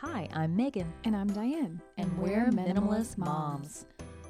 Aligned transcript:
Hi, 0.00 0.28
I'm 0.32 0.56
Megan, 0.56 0.90
And 1.04 1.14
I'm 1.14 1.26
Diane. 1.26 1.78
and 1.98 2.18
we're 2.18 2.46
minimalist 2.46 3.18
moms. 3.18 3.84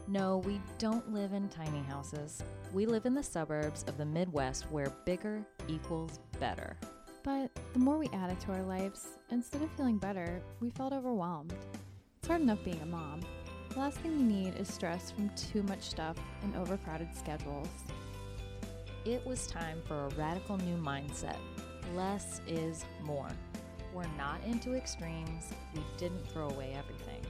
No, 0.08 0.38
we 0.38 0.60
don't 0.78 1.12
live 1.12 1.32
in 1.32 1.48
tiny 1.48 1.78
houses. 1.84 2.42
We 2.72 2.86
live 2.86 3.06
in 3.06 3.14
the 3.14 3.22
suburbs 3.22 3.84
of 3.86 3.96
the 3.96 4.04
Midwest 4.04 4.64
where 4.72 4.92
bigger 5.04 5.46
equals 5.68 6.18
better. 6.40 6.76
But 7.22 7.54
the 7.72 7.78
more 7.78 7.98
we 7.98 8.08
added 8.12 8.40
to 8.40 8.52
our 8.52 8.62
lives, 8.64 9.06
instead 9.30 9.62
of 9.62 9.70
feeling 9.76 9.98
better, 9.98 10.42
we 10.58 10.70
felt 10.70 10.92
overwhelmed. 10.92 11.54
It's 12.18 12.26
hard 12.26 12.40
enough 12.40 12.64
being 12.64 12.80
a 12.82 12.86
mom. 12.86 13.20
The 13.68 13.78
last 13.78 13.98
thing 13.98 14.16
we 14.16 14.24
need 14.24 14.56
is 14.56 14.66
stress 14.66 15.12
from 15.12 15.30
too 15.36 15.62
much 15.62 15.82
stuff 15.82 16.16
and 16.42 16.56
overcrowded 16.56 17.14
schedules. 17.16 17.68
It 19.04 19.24
was 19.24 19.46
time 19.46 19.80
for 19.86 20.06
a 20.06 20.08
radical 20.16 20.56
new 20.56 20.76
mindset. 20.76 21.36
Less 21.94 22.40
is 22.48 22.84
more. 23.04 23.28
We're 23.92 24.04
not 24.16 24.40
into 24.46 24.74
extremes. 24.74 25.50
We 25.74 25.82
didn't 25.96 26.24
throw 26.28 26.48
away 26.48 26.76
everything. 26.78 27.20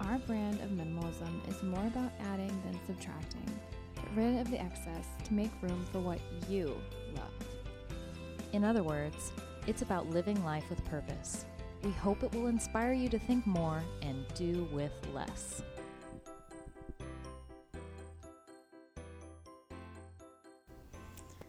Our 0.00 0.18
brand 0.18 0.60
of 0.60 0.68
minimalism 0.68 1.48
is 1.48 1.62
more 1.62 1.86
about 1.86 2.12
adding 2.20 2.48
than 2.64 2.78
subtracting. 2.86 3.46
Get 3.94 4.04
rid 4.14 4.38
of 4.38 4.50
the 4.50 4.60
excess 4.60 5.06
to 5.24 5.32
make 5.32 5.50
room 5.62 5.86
for 5.90 6.00
what 6.00 6.18
you 6.50 6.76
love. 7.14 7.32
In 8.52 8.62
other 8.62 8.82
words, 8.82 9.32
it's 9.66 9.80
about 9.80 10.10
living 10.10 10.44
life 10.44 10.68
with 10.68 10.84
purpose. 10.84 11.46
We 11.82 11.92
hope 11.92 12.22
it 12.22 12.32
will 12.34 12.48
inspire 12.48 12.92
you 12.92 13.08
to 13.08 13.18
think 13.18 13.46
more 13.46 13.82
and 14.02 14.26
do 14.34 14.68
with 14.72 14.92
less. 15.14 15.62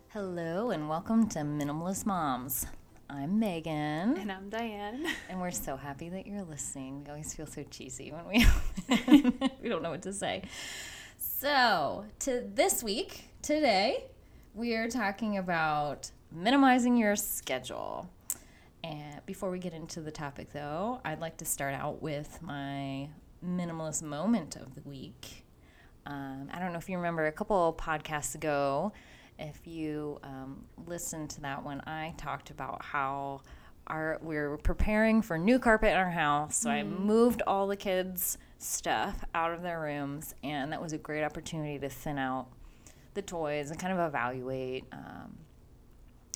Hello, 0.08 0.72
and 0.72 0.88
welcome 0.88 1.28
to 1.30 1.40
Minimalist 1.40 2.06
Moms. 2.06 2.66
I'm 3.10 3.40
Megan, 3.40 4.18
And 4.18 4.30
I'm 4.30 4.50
Diane. 4.50 5.06
and 5.30 5.40
we're 5.40 5.52
so 5.52 5.78
happy 5.78 6.10
that 6.10 6.28
you're 6.28 6.44
listening. 6.44 7.06
We 7.06 7.12
always 7.12 7.34
feel 7.34 7.46
so 7.46 7.64
cheesy 7.64 8.12
when 8.12 8.26
we 8.28 8.46
we 9.62 9.70
don't 9.70 9.82
know 9.82 9.92
what 9.92 10.02
to 10.02 10.12
say. 10.12 10.44
So, 11.18 12.06
to 12.20 12.44
this 12.54 12.84
week, 12.84 13.30
today, 13.42 14.04
we 14.54 14.76
are 14.76 14.90
talking 14.90 15.38
about 15.38 16.12
minimizing 16.34 16.98
your 16.98 17.16
schedule. 17.16 18.10
And 18.84 19.26
before 19.26 19.52
we 19.52 19.60
get 19.60 19.74
into 19.74 20.02
the 20.02 20.12
topic, 20.12 20.52
though, 20.52 21.00
I'd 21.06 21.22
like 21.22 21.38
to 21.38 21.46
start 21.46 21.76
out 21.76 22.02
with 22.02 22.42
my 22.42 23.08
minimalist 23.46 24.04
moment 24.04 24.58
of 24.58 24.76
the 24.76 24.82
week. 24.82 25.46
Um, 26.06 26.50
I 26.52 26.60
don't 26.60 26.74
know 26.74 26.78
if 26.80 26.90
you 26.90 26.98
remember 26.98 27.26
a 27.28 27.32
couple 27.32 27.74
podcasts 27.80 28.36
ago, 28.36 28.92
if 29.40 29.66
you 29.66 30.20
um, 30.24 30.64
listened 30.86 31.30
to 31.32 31.42
that 31.42 31.64
one, 31.64 31.82
I 31.88 32.14
talked 32.18 32.50
about 32.50 32.84
how 32.84 33.42
our 33.88 34.20
we 34.22 34.36
are 34.36 34.58
preparing 34.58 35.22
for 35.22 35.38
new 35.38 35.60
carpet 35.60 35.92
in 35.92 35.98
our 35.98 36.10
house. 36.10 36.58
So 36.58 36.70
I 36.70 36.84
moved 36.84 37.42
all 37.48 37.68
the 37.68 37.78
kids' 37.78 38.38
stuff 38.60 39.24
out 39.34 39.54
of 39.54 39.62
their 39.62 39.80
rooms, 39.80 40.36
and 40.44 40.72
that 40.72 40.82
was 40.82 40.94
a 40.94 40.98
great 40.98 41.24
opportunity 41.24 41.80
to 41.80 41.90
thin 41.90 42.18
out 42.18 42.48
the 43.14 43.22
toys 43.22 43.72
and 43.72 43.80
kind 43.80 43.94
of 43.94 44.00
evaluate 44.00 44.86
um, 44.92 45.38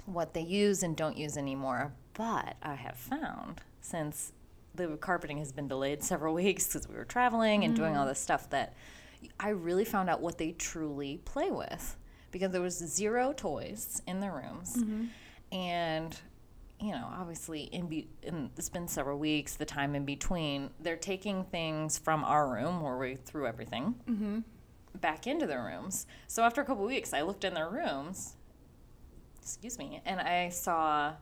what 0.05 0.33
they 0.33 0.41
use 0.41 0.83
and 0.83 0.95
don't 0.95 1.17
use 1.17 1.37
anymore. 1.37 1.93
But 2.13 2.55
I 2.63 2.75
have 2.75 2.97
found 2.97 3.61
since 3.81 4.31
the 4.73 4.97
carpeting 4.97 5.37
has 5.37 5.51
been 5.51 5.67
delayed 5.67 6.03
several 6.03 6.33
weeks 6.33 6.67
because 6.67 6.87
we 6.87 6.95
were 6.95 7.05
traveling 7.05 7.63
and 7.63 7.75
doing 7.75 7.97
all 7.97 8.05
this 8.05 8.19
stuff 8.19 8.49
that 8.51 8.73
I 9.39 9.49
really 9.49 9.85
found 9.85 10.09
out 10.09 10.21
what 10.21 10.37
they 10.37 10.53
truly 10.53 11.21
play 11.25 11.51
with 11.51 11.97
because 12.31 12.51
there 12.51 12.61
was 12.61 12.77
zero 12.77 13.33
toys 13.33 14.01
in 14.07 14.19
the 14.19 14.31
rooms. 14.31 14.77
Mm-hmm. 14.77 15.05
And 15.55 16.17
you 16.81 16.91
know 16.91 17.07
obviously 17.13 17.63
in, 17.63 17.87
be- 17.87 18.07
in 18.23 18.49
it's 18.57 18.69
been 18.69 18.87
several 18.87 19.19
weeks 19.19 19.55
the 19.55 19.65
time 19.65 19.93
in 19.95 20.03
between 20.03 20.71
they're 20.79 20.95
taking 20.95 21.43
things 21.43 21.97
from 21.97 22.23
our 22.23 22.51
room 22.51 22.81
where 22.81 22.97
we 22.97 23.15
threw 23.15 23.45
everything 23.45 23.95
mm-hmm. 24.09 24.39
back 24.99 25.27
into 25.27 25.45
their 25.45 25.63
rooms. 25.63 26.07
So 26.27 26.43
after 26.43 26.61
a 26.61 26.65
couple 26.65 26.85
weeks 26.85 27.13
i 27.13 27.21
looked 27.21 27.43
in 27.43 27.53
their 27.53 27.69
rooms 27.69 28.33
excuse 29.41 29.77
me 29.77 30.01
and 30.05 30.19
i 30.19 30.49
saw 30.49 31.13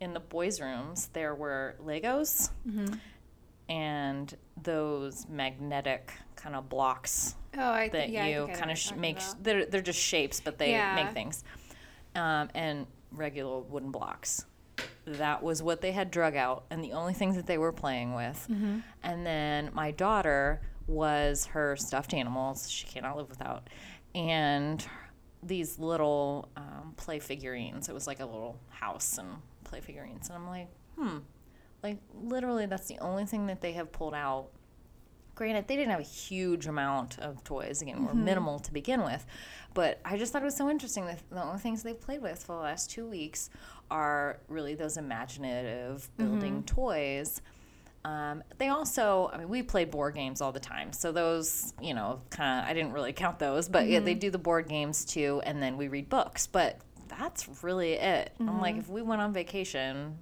in 0.00 0.14
the 0.14 0.20
boys 0.20 0.60
rooms 0.60 1.08
there 1.12 1.34
were 1.34 1.76
legos 1.84 2.50
mm-hmm. 2.66 2.94
and 3.68 4.34
those 4.62 5.26
magnetic 5.28 6.12
kind 6.36 6.54
of 6.54 6.68
blocks 6.68 7.34
Oh, 7.58 7.70
I 7.70 7.88
that 7.88 8.10
you 8.10 8.48
kind 8.54 8.70
of 8.70 8.78
sh- 8.78 8.92
make. 8.92 9.18
Sh- 9.20 9.32
they're 9.42 9.64
they're 9.66 9.80
just 9.80 9.98
shapes, 9.98 10.40
but 10.40 10.58
they 10.58 10.70
Yeah. 10.72 10.94
make 10.94 11.12
things. 11.12 11.42
Um, 12.14 12.48
and 12.54 12.86
regular 13.12 13.60
wooden 13.60 13.90
blocks. 13.90 14.44
That 15.06 15.42
was 15.42 15.62
what 15.62 15.80
they 15.80 15.92
had 15.92 16.10
drug 16.10 16.36
out, 16.36 16.64
and 16.70 16.82
the 16.84 16.92
only 16.92 17.14
things 17.14 17.36
that 17.36 17.46
they 17.46 17.56
were 17.58 17.72
playing 17.72 18.14
with. 18.14 18.46
Mm-hmm. 18.50 18.80
And 19.02 19.24
then 19.26 19.70
my 19.72 19.90
daughter 19.90 20.60
was 20.86 21.46
her 21.46 21.76
stuffed 21.76 22.12
animals. 22.12 22.70
She 22.70 22.86
cannot 22.86 23.16
live 23.16 23.28
without, 23.30 23.68
and 24.14 24.86
these 25.42 25.78
little 25.78 26.48
um, 26.56 26.92
play 26.96 27.18
figurines. 27.20 27.88
It 27.88 27.92
was 27.94 28.06
like 28.06 28.20
a 28.20 28.26
little 28.26 28.58
house 28.68 29.16
and 29.18 29.28
play 29.64 29.80
figurines, 29.80 30.28
and 30.28 30.36
I'm 30.36 30.46
like, 30.48 30.68
hmm, 30.98 31.18
like 31.82 31.98
literally, 32.14 32.66
that's 32.66 32.88
the 32.88 32.98
only 32.98 33.24
thing 33.26 33.46
that 33.46 33.60
they 33.60 33.72
have 33.72 33.92
pulled 33.92 34.14
out 34.14 34.48
granted 35.36 35.68
they 35.68 35.76
didn't 35.76 35.90
have 35.92 36.00
a 36.00 36.02
huge 36.02 36.66
amount 36.66 37.18
of 37.20 37.44
toys. 37.44 37.80
Again 37.82 37.96
Mm-hmm. 37.98 38.06
were 38.06 38.14
minimal 38.14 38.58
to 38.58 38.72
begin 38.72 39.02
with. 39.04 39.24
But 39.74 40.00
i 40.04 40.16
just 40.16 40.32
thought 40.32 40.42
it 40.42 40.46
was 40.46 40.56
so 40.56 40.68
interesting 40.68 41.06
that 41.06 41.20
the 41.30 41.42
only 41.44 41.58
things 41.60 41.82
they've 41.84 42.00
played 42.00 42.22
with 42.22 42.42
for 42.42 42.54
the 42.56 42.62
last 42.62 42.90
two 42.90 43.06
weeks 43.06 43.50
are 43.90 44.38
really 44.48 44.74
those 44.74 44.96
imaginative 44.96 46.08
building 46.16 46.54
Mm-hmm. 46.62 46.74
toys. 46.74 47.40
Um, 48.04 48.42
they 48.58 48.68
also 48.68 49.30
i 49.32 49.36
mean 49.38 49.48
we 49.48 49.62
played 49.62 49.90
board 49.90 50.14
games 50.14 50.40
all 50.40 50.52
the 50.52 50.60
time. 50.60 50.92
So 50.92 51.12
those 51.12 51.74
you 51.82 51.92
know 51.94 52.20
kind 52.30 52.60
of 52.64 52.70
i 52.70 52.72
didn't 52.72 52.92
really 52.92 53.12
count 53.12 53.38
those 53.38 53.68
but 53.68 53.86
yeah 53.88 54.00
they 54.00 54.12
Mm-hmm. 54.12 54.18
do 54.20 54.30
the 54.30 54.38
board 54.38 54.68
games 54.68 55.04
too 55.04 55.40
and 55.44 55.62
then 55.62 55.76
we 55.76 55.88
read 55.88 56.08
books. 56.08 56.46
But 56.46 56.80
that's 57.08 57.62
really 57.62 57.92
it. 57.94 58.32
I'm 58.40 58.60
like 58.60 58.76
if 58.76 58.88
we 58.88 59.02
went 59.02 59.20
on 59.22 59.32
vacation 59.32 60.18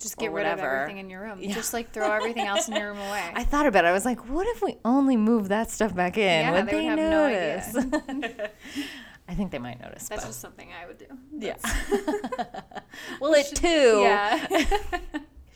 just 0.00 0.18
get 0.18 0.32
rid 0.32 0.46
of 0.46 0.58
everything 0.58 0.98
in 0.98 1.10
your 1.10 1.22
room. 1.22 1.40
Just 1.42 1.72
like 1.72 1.90
throw 1.90 2.10
everything 2.10 2.46
else 2.46 2.68
in 2.68 2.76
your 2.76 2.88
room 2.88 2.98
away. 2.98 3.30
I 3.34 3.44
thought 3.44 3.66
about 3.66 3.84
it. 3.84 3.88
I 3.88 3.92
was 3.92 4.04
like, 4.04 4.28
what 4.28 4.46
if 4.48 4.62
we 4.62 4.76
only 4.84 5.16
move 5.16 5.48
that 5.48 5.70
stuff 5.70 5.94
back 5.94 6.18
in? 6.18 6.22
Yeah, 6.22 6.52
would 6.52 6.66
they 6.66 6.72
they, 6.72 6.88
would 6.88 6.98
have 6.98 7.10
no 7.10 7.24
idea. 7.24 7.72
notice? 7.74 8.50
I 9.28 9.34
think 9.34 9.50
they 9.50 9.58
might 9.58 9.80
notice. 9.80 10.08
That's 10.08 10.22
but 10.22 10.28
just 10.28 10.40
something 10.40 10.68
I 10.72 10.86
would 10.86 10.98
do. 10.98 11.06
yeah. 11.38 11.56
well, 13.20 13.34
it 13.34 13.46
too. 13.54 14.00
Yeah. 14.02 14.46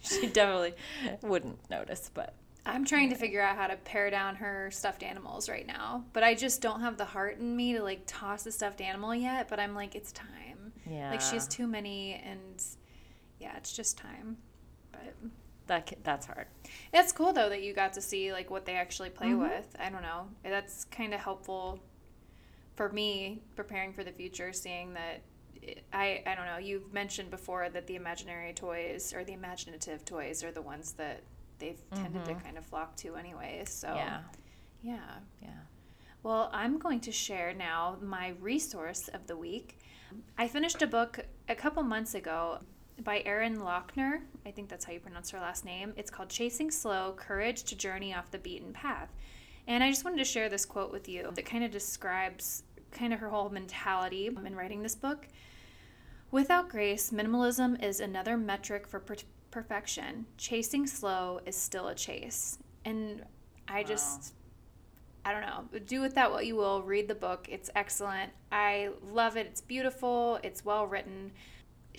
She 0.02 0.26
definitely 0.26 0.74
wouldn't 1.22 1.58
notice, 1.70 2.10
but 2.12 2.34
I'm 2.66 2.84
trying 2.84 3.10
to 3.10 3.14
figure 3.14 3.40
out 3.40 3.56
how 3.56 3.66
to 3.66 3.76
pare 3.76 4.10
down 4.10 4.36
her 4.36 4.70
stuffed 4.70 5.02
animals 5.02 5.48
right 5.48 5.66
now, 5.66 6.04
but 6.12 6.22
I 6.22 6.34
just 6.34 6.60
don't 6.60 6.80
have 6.80 6.96
the 6.96 7.04
heart 7.04 7.38
in 7.38 7.56
me 7.56 7.74
to 7.74 7.82
like 7.82 8.02
toss 8.06 8.46
a 8.46 8.52
stuffed 8.52 8.80
animal 8.80 9.14
yet. 9.14 9.48
But 9.48 9.60
I'm 9.60 9.74
like, 9.74 9.94
it's 9.94 10.12
time. 10.12 10.72
yeah. 10.86 11.10
Like 11.10 11.20
she 11.20 11.34
has 11.34 11.46
too 11.46 11.66
many, 11.66 12.20
and 12.24 12.62
yeah, 13.40 13.56
it's 13.56 13.72
just 13.72 13.96
time. 13.98 14.36
But 14.92 15.14
that 15.66 15.92
that's 16.02 16.26
hard. 16.26 16.46
it's 16.92 17.12
cool 17.12 17.32
though 17.32 17.48
that 17.48 17.62
you 17.62 17.72
got 17.72 17.92
to 17.94 18.00
see 18.00 18.32
like 18.32 18.50
what 18.50 18.64
they 18.66 18.74
actually 18.74 19.10
play 19.10 19.28
Mm-hmm. 19.28 19.40
with. 19.42 19.76
I 19.78 19.88
don't 19.90 20.02
know. 20.02 20.28
That's 20.42 20.84
kind 20.86 21.14
of 21.14 21.20
helpful 21.20 21.80
for 22.76 22.88
me 22.90 23.40
preparing 23.56 23.92
for 23.92 24.04
the 24.04 24.12
future, 24.12 24.52
seeing 24.52 24.94
that. 24.94 25.22
it- 25.62 25.84
I, 25.92 26.22
I 26.26 26.34
don't 26.34 26.46
know. 26.46 26.56
You've 26.58 26.92
mentioned 26.92 27.30
before 27.30 27.68
that 27.68 27.86
the 27.86 27.94
imaginary 27.96 28.52
toys 28.54 29.12
or 29.14 29.24
the 29.24 29.34
imaginative 29.34 30.04
toys 30.04 30.42
are 30.42 30.50
the 30.52 30.62
ones 30.62 30.92
that 30.92 31.20
they've 31.58 31.78
tended 31.94 32.24
to 32.24 32.34
kind 32.34 32.56
of 32.56 32.64
flock 32.64 32.96
to, 32.96 33.16
anyway. 33.16 33.62
So 33.66 33.88
Mm-hmm. 33.88 33.96
Yeah. 33.98 34.20
yeah. 34.82 35.10
Yeah. 35.42 35.48
Well, 36.22 36.50
I'm 36.52 36.78
going 36.78 37.00
to 37.00 37.12
share 37.12 37.52
now 37.54 37.96
my 38.02 38.34
resource 38.40 39.08
of 39.08 39.26
the 39.26 39.36
week. 39.36 39.78
I 40.38 40.48
finished 40.48 40.80
a 40.82 40.86
book 40.86 41.20
a 41.48 41.54
couple 41.54 41.82
months 41.82 42.14
ago 42.14 42.58
by 43.04 43.22
Erin 43.24 43.58
Loechner. 43.58 44.20
I 44.44 44.50
think 44.50 44.68
that's 44.68 44.84
how 44.84 44.92
you 44.92 45.00
pronounce 45.00 45.30
her 45.30 45.40
last 45.40 45.64
name. 45.64 45.92
It's 45.96 46.10
called 46.10 46.28
Chasing 46.28 46.70
Slow 46.70 47.14
Courage 47.16 47.64
to 47.64 47.76
Journey 47.76 48.14
Off 48.14 48.30
the 48.30 48.38
Beaten 48.38 48.72
Path. 48.72 49.10
And 49.66 49.82
I 49.82 49.90
just 49.90 50.04
wanted 50.04 50.18
to 50.18 50.24
share 50.24 50.48
this 50.48 50.64
quote 50.64 50.92
with 50.92 51.08
you 51.08 51.30
that 51.34 51.46
kind 51.46 51.64
of 51.64 51.70
describes 51.70 52.62
kind 52.90 53.12
of 53.12 53.20
her 53.20 53.28
whole 53.28 53.50
mentality 53.50 54.26
in 54.26 54.56
writing 54.56 54.82
this 54.82 54.94
book. 54.94 55.28
Without 56.30 56.68
grace, 56.68 57.10
minimalism 57.10 57.82
is 57.82 58.00
another 58.00 58.36
metric 58.36 58.86
for 58.86 59.00
per- 59.00 59.16
perfection. 59.50 60.26
Chasing 60.36 60.86
slow 60.86 61.40
is 61.46 61.56
still 61.56 61.88
a 61.88 61.94
chase. 61.94 62.58
And 62.84 63.24
I 63.68 63.82
just 63.82 64.34
I 65.24 65.32
don't 65.32 65.42
know. 65.42 65.80
Do 65.80 66.00
with 66.00 66.14
that 66.14 66.30
what 66.30 66.46
you 66.46 66.56
will. 66.56 66.82
Read 66.82 67.08
the 67.08 67.14
book. 67.14 67.46
It's 67.50 67.68
excellent. 67.74 68.32
I 68.50 68.90
love 69.02 69.36
it. 69.36 69.46
It's 69.46 69.60
beautiful. 69.60 70.40
It's 70.42 70.64
well 70.64 70.86
written. 70.86 71.32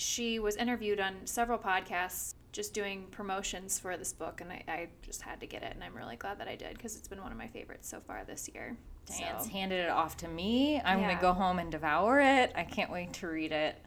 She 0.02 0.40
was 0.40 0.56
interviewed 0.56 1.00
on 1.00 1.14
several 1.26 1.60
podcasts 1.60 2.34
just 2.52 2.74
doing 2.74 3.06
promotions 3.12 3.78
for 3.78 3.96
this 3.98 4.14
book, 4.14 4.42
and 4.42 4.52
I, 4.52 4.64
I 4.68 4.88
just 5.04 5.22
had 5.22 5.40
to 5.42 5.46
get 5.46 5.62
it, 5.62 5.74
and 5.74 5.84
I'm 5.84 5.96
really 5.96 6.16
glad 6.16 6.40
that 6.40 6.48
I 6.48 6.56
did 6.56 6.76
because 6.76 6.98
it's 6.98 7.08
been 7.08 7.22
one 7.22 7.32
of 7.32 7.38
my 7.38 7.48
favorites 7.48 7.88
so 7.88 8.00
far 8.00 8.24
this 8.26 8.50
year. 8.54 8.76
Dan's 9.06 9.44
So, 9.46 9.50
handed 9.52 9.80
it 9.80 9.90
off 9.90 10.18
to 10.18 10.28
me. 10.28 10.82
I'm 10.84 11.00
Yeah. 11.00 11.10
gonna 11.10 11.22
go 11.22 11.34
home 11.34 11.60
and 11.60 11.72
devour 11.72 12.20
it. 12.20 12.52
I 12.56 12.64
can't 12.64 12.90
wait 12.92 13.14
to 13.14 13.28
read 13.28 13.52
it. 13.52 13.80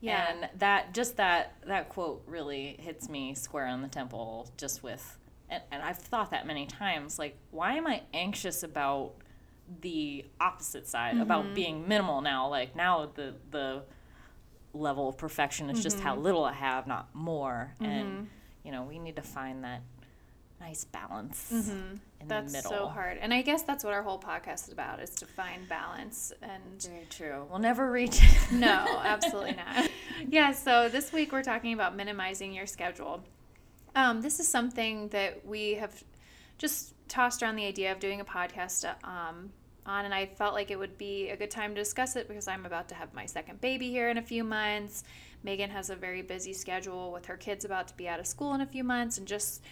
Yeah. 0.00 0.30
And 0.30 0.48
that 0.60 0.94
just 0.94 1.16
that 1.16 1.54
that 1.66 1.88
quote 1.88 2.22
really 2.28 2.76
hits 2.78 3.08
me 3.08 3.34
square 3.34 3.66
on 3.66 3.82
the 3.82 3.88
temple 3.88 4.48
just 4.56 4.84
with 4.84 5.18
and, 5.48 5.62
and 5.72 5.82
I've 5.82 5.98
thought 5.98 6.30
that 6.30 6.46
many 6.46 6.66
times, 6.66 7.18
like, 7.18 7.36
why 7.50 7.74
am 7.74 7.86
I 7.86 8.02
anxious 8.14 8.62
about 8.62 9.14
the 9.80 10.24
opposite 10.40 10.86
side, 10.86 11.14
mm-hmm. 11.14 11.22
about 11.22 11.54
being 11.54 11.88
minimal 11.88 12.20
now? 12.20 12.48
Like 12.48 12.76
now 12.76 13.10
the 13.14 13.34
the 13.50 13.82
level 14.76 15.08
of 15.08 15.18
perfection. 15.18 15.70
It's 15.70 15.78
mm-hmm. 15.78 15.84
just 15.84 16.00
how 16.00 16.14
mm-hmm. 16.14 16.24
little 16.24 16.44
I 16.44 16.52
have, 16.52 16.86
not 16.86 17.14
more. 17.14 17.74
Mm-hmm. 17.80 17.92
And 17.92 18.28
you 18.64 18.72
know, 18.72 18.82
we 18.82 18.98
need 18.98 19.16
to 19.16 19.22
find 19.22 19.64
that 19.64 19.82
nice 20.60 20.84
balance 20.84 21.50
mm-hmm. 21.52 21.94
in 22.20 22.28
that's 22.28 22.52
the 22.52 22.58
middle. 22.58 22.70
That's 22.70 22.82
so 22.82 22.88
hard 22.88 23.18
and 23.20 23.32
i 23.34 23.42
guess 23.42 23.62
that's 23.62 23.84
what 23.84 23.92
our 23.92 24.02
whole 24.02 24.18
podcast 24.18 24.68
is 24.68 24.72
about 24.72 25.00
is 25.00 25.10
to 25.16 25.26
find 25.26 25.68
balance 25.68 26.32
and 26.42 26.82
very 26.82 27.06
true 27.10 27.46
we'll 27.50 27.58
never 27.58 27.90
reach 27.90 28.22
it 28.22 28.38
no 28.52 29.00
absolutely 29.04 29.52
not 29.52 29.90
yeah 30.30 30.52
so 30.52 30.88
this 30.88 31.12
week 31.12 31.32
we're 31.32 31.42
talking 31.42 31.74
about 31.74 31.94
minimizing 31.94 32.54
your 32.54 32.66
schedule 32.66 33.22
um, 33.94 34.20
this 34.20 34.40
is 34.40 34.48
something 34.48 35.08
that 35.08 35.46
we 35.46 35.74
have 35.74 36.04
just 36.58 36.94
tossed 37.08 37.42
around 37.42 37.56
the 37.56 37.66
idea 37.66 37.92
of 37.92 37.98
doing 37.98 38.20
a 38.20 38.24
podcast 38.24 38.84
um, 39.04 39.50
on, 39.86 40.04
and 40.04 40.14
I 40.14 40.26
felt 40.26 40.54
like 40.54 40.70
it 40.70 40.78
would 40.78 40.98
be 40.98 41.30
a 41.30 41.36
good 41.36 41.50
time 41.50 41.74
to 41.74 41.80
discuss 41.80 42.16
it 42.16 42.28
because 42.28 42.48
I'm 42.48 42.66
about 42.66 42.88
to 42.88 42.94
have 42.94 43.14
my 43.14 43.26
second 43.26 43.60
baby 43.60 43.90
here 43.90 44.08
in 44.10 44.18
a 44.18 44.22
few 44.22 44.44
months. 44.44 45.04
Megan 45.42 45.70
has 45.70 45.90
a 45.90 45.96
very 45.96 46.22
busy 46.22 46.52
schedule 46.52 47.12
with 47.12 47.26
her 47.26 47.36
kids 47.36 47.64
about 47.64 47.88
to 47.88 47.96
be 47.96 48.08
out 48.08 48.20
of 48.20 48.26
school 48.26 48.54
in 48.54 48.60
a 48.60 48.66
few 48.66 48.84
months, 48.84 49.18
and 49.18 49.26
just 49.26 49.62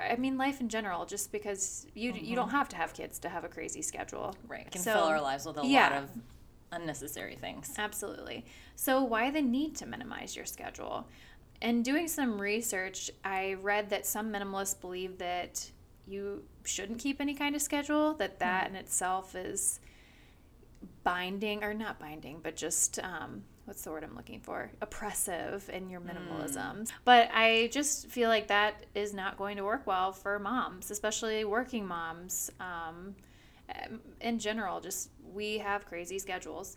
I 0.00 0.16
mean, 0.16 0.36
life 0.36 0.60
in 0.60 0.68
general, 0.68 1.06
just 1.06 1.32
because 1.32 1.86
you 1.94 2.12
mm-hmm. 2.12 2.24
you 2.24 2.36
don't 2.36 2.50
have 2.50 2.68
to 2.70 2.76
have 2.76 2.94
kids 2.94 3.18
to 3.20 3.28
have 3.28 3.44
a 3.44 3.48
crazy 3.48 3.82
schedule. 3.82 4.34
Right. 4.46 4.70
Can 4.70 4.82
so, 4.82 4.94
fill 4.94 5.04
our 5.04 5.20
lives 5.20 5.46
with 5.46 5.58
a 5.58 5.66
yeah. 5.66 5.82
lot 5.82 5.92
of 5.92 6.10
unnecessary 6.72 7.36
things. 7.36 7.72
Absolutely. 7.78 8.44
So 8.76 9.02
why 9.02 9.30
the 9.30 9.42
need 9.42 9.76
to 9.76 9.86
minimize 9.86 10.34
your 10.36 10.46
schedule? 10.46 11.06
In 11.60 11.82
doing 11.82 12.08
some 12.08 12.40
research, 12.40 13.10
I 13.24 13.54
read 13.54 13.90
that 13.90 14.06
some 14.06 14.32
minimalists 14.32 14.80
believe 14.80 15.18
that 15.18 15.70
you 16.06 16.42
shouldn't 16.64 16.98
keep 16.98 17.20
any 17.20 17.34
kind 17.34 17.54
of 17.54 17.62
schedule, 17.62 18.14
that 18.14 18.38
that 18.40 18.66
mm-hmm. 18.66 18.76
in 18.76 18.80
itself 18.80 19.34
is 19.34 19.80
binding, 21.04 21.62
or 21.62 21.74
not 21.74 21.98
binding, 21.98 22.40
but 22.42 22.56
just 22.56 22.98
um, 23.00 23.44
what's 23.64 23.82
the 23.82 23.90
word 23.90 24.04
I'm 24.04 24.16
looking 24.16 24.40
for? 24.40 24.70
Oppressive 24.80 25.70
in 25.72 25.88
your 25.88 26.00
minimalism. 26.00 26.82
Mm. 26.82 26.92
But 27.04 27.30
I 27.32 27.68
just 27.72 28.08
feel 28.08 28.28
like 28.28 28.48
that 28.48 28.86
is 28.94 29.14
not 29.14 29.36
going 29.36 29.56
to 29.56 29.64
work 29.64 29.86
well 29.86 30.12
for 30.12 30.38
moms, 30.38 30.90
especially 30.90 31.44
working 31.44 31.86
moms. 31.86 32.50
Um, 32.60 33.14
in 34.20 34.38
general, 34.38 34.80
just 34.80 35.10
we 35.32 35.58
have 35.58 35.86
crazy 35.86 36.18
schedules 36.18 36.76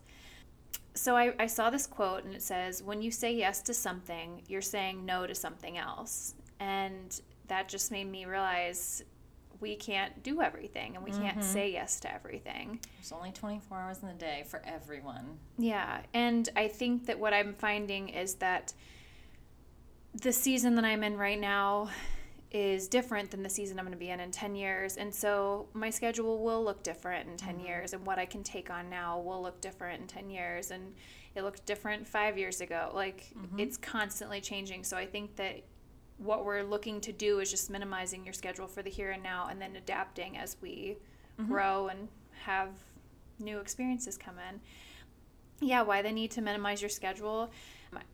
so 0.96 1.14
I, 1.14 1.34
I 1.38 1.46
saw 1.46 1.70
this 1.70 1.86
quote 1.86 2.24
and 2.24 2.34
it 2.34 2.42
says, 2.42 2.82
When 2.82 3.02
you 3.02 3.10
say 3.10 3.34
yes 3.34 3.62
to 3.62 3.74
something, 3.74 4.42
you're 4.48 4.62
saying 4.62 5.04
no 5.04 5.26
to 5.26 5.34
something 5.34 5.78
else. 5.78 6.34
And 6.58 7.20
that 7.48 7.68
just 7.68 7.92
made 7.92 8.10
me 8.10 8.24
realize 8.24 9.02
we 9.60 9.76
can't 9.76 10.22
do 10.22 10.42
everything 10.42 10.96
and 10.96 11.04
we 11.04 11.10
mm-hmm. 11.10 11.22
can't 11.22 11.44
say 11.44 11.70
yes 11.72 12.00
to 12.00 12.12
everything. 12.12 12.80
There's 12.96 13.12
only 13.12 13.32
24 13.32 13.78
hours 13.78 14.02
in 14.02 14.08
the 14.08 14.14
day 14.14 14.44
for 14.46 14.62
everyone. 14.64 15.38
Yeah. 15.58 16.00
And 16.14 16.48
I 16.56 16.68
think 16.68 17.06
that 17.06 17.18
what 17.18 17.32
I'm 17.32 17.54
finding 17.54 18.08
is 18.08 18.34
that 18.36 18.72
the 20.14 20.32
season 20.32 20.74
that 20.76 20.84
I'm 20.84 21.02
in 21.02 21.16
right 21.16 21.38
now 21.38 21.90
is 22.50 22.88
different 22.88 23.30
than 23.30 23.42
the 23.42 23.50
season 23.50 23.78
I'm 23.78 23.84
going 23.84 23.92
to 23.92 23.98
be 23.98 24.10
in 24.10 24.20
in 24.20 24.30
10 24.30 24.54
years. 24.54 24.96
And 24.96 25.14
so 25.14 25.68
my 25.74 25.90
schedule 25.90 26.42
will 26.42 26.64
look 26.64 26.82
different 26.82 27.28
in 27.28 27.36
10 27.36 27.56
mm-hmm. 27.56 27.66
years, 27.66 27.92
and 27.92 28.06
what 28.06 28.18
I 28.18 28.24
can 28.24 28.42
take 28.42 28.70
on 28.70 28.88
now 28.88 29.18
will 29.20 29.42
look 29.42 29.60
different 29.60 30.00
in 30.00 30.06
10 30.06 30.30
years. 30.30 30.70
And 30.70 30.94
it 31.34 31.42
looked 31.42 31.66
different 31.66 32.06
five 32.06 32.38
years 32.38 32.60
ago. 32.60 32.90
Like 32.94 33.26
mm-hmm. 33.36 33.60
it's 33.60 33.76
constantly 33.76 34.40
changing. 34.40 34.84
So 34.84 34.96
I 34.96 35.06
think 35.06 35.36
that 35.36 35.62
what 36.18 36.44
we're 36.44 36.62
looking 36.62 37.00
to 37.02 37.12
do 37.12 37.40
is 37.40 37.50
just 37.50 37.70
minimizing 37.70 38.24
your 38.24 38.32
schedule 38.32 38.66
for 38.66 38.82
the 38.82 38.90
here 38.90 39.10
and 39.10 39.22
now 39.22 39.48
and 39.50 39.60
then 39.60 39.76
adapting 39.76 40.38
as 40.38 40.56
we 40.60 40.96
mm-hmm. 41.38 41.50
grow 41.50 41.88
and 41.88 42.08
have 42.44 42.70
new 43.38 43.58
experiences 43.58 44.16
come 44.16 44.36
in. 44.50 44.60
Yeah, 45.60 45.82
why 45.82 46.02
the 46.02 46.12
need 46.12 46.30
to 46.32 46.42
minimize 46.42 46.82
your 46.82 46.90
schedule? 46.90 47.50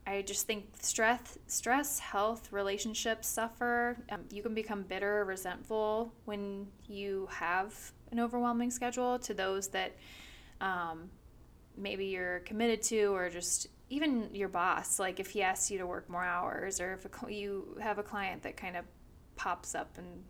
I 0.07 0.23
just 0.23 0.47
think 0.47 0.67
stress, 0.81 1.39
stress, 1.47 1.99
health, 1.99 2.53
relationships 2.53 3.27
suffer. 3.29 3.97
Um, 4.11 4.21
you 4.31 4.43
can 4.43 4.55
become 4.55 4.83
bitter, 4.83 5.25
resentful 5.25 6.13
when 6.25 6.69
you 6.87 7.29
have 7.31 7.93
an 8.11 8.21
overwhelming 8.21 8.71
schedule. 8.71 9.19
To 9.21 9.35
those 9.35 9.69
that 9.69 9.97
um, 10.61 11.11
maybe 11.77 12.07
you're 12.07 12.41
committed 12.41 12.83
to, 12.83 13.07
or 13.15 13.29
just 13.29 13.69
even 13.93 14.31
your 14.33 14.49
boss, 14.49 14.99
like 14.99 15.21
if 15.21 15.31
he 15.31 15.43
asks 15.43 15.71
you 15.71 15.79
to 15.79 15.87
work 15.87 16.09
more 16.09 16.25
hours, 16.25 16.81
or 16.81 16.95
if 16.95 17.05
a, 17.05 17.33
you 17.33 17.77
have 17.81 17.99
a 17.99 18.03
client 18.03 18.43
that 18.43 18.57
kind 18.57 18.77
of 18.77 18.85
pops 19.37 19.75
up 19.75 19.99
and 19.99 20.25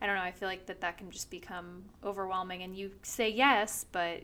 I 0.00 0.06
don't 0.06 0.16
know. 0.16 0.22
I 0.22 0.32
feel 0.32 0.48
like 0.48 0.66
that 0.66 0.80
that 0.80 0.98
can 0.98 1.12
just 1.12 1.30
become 1.30 1.84
overwhelming, 2.02 2.64
and 2.64 2.76
you 2.76 2.90
say 3.02 3.28
yes, 3.28 3.86
but 3.92 4.20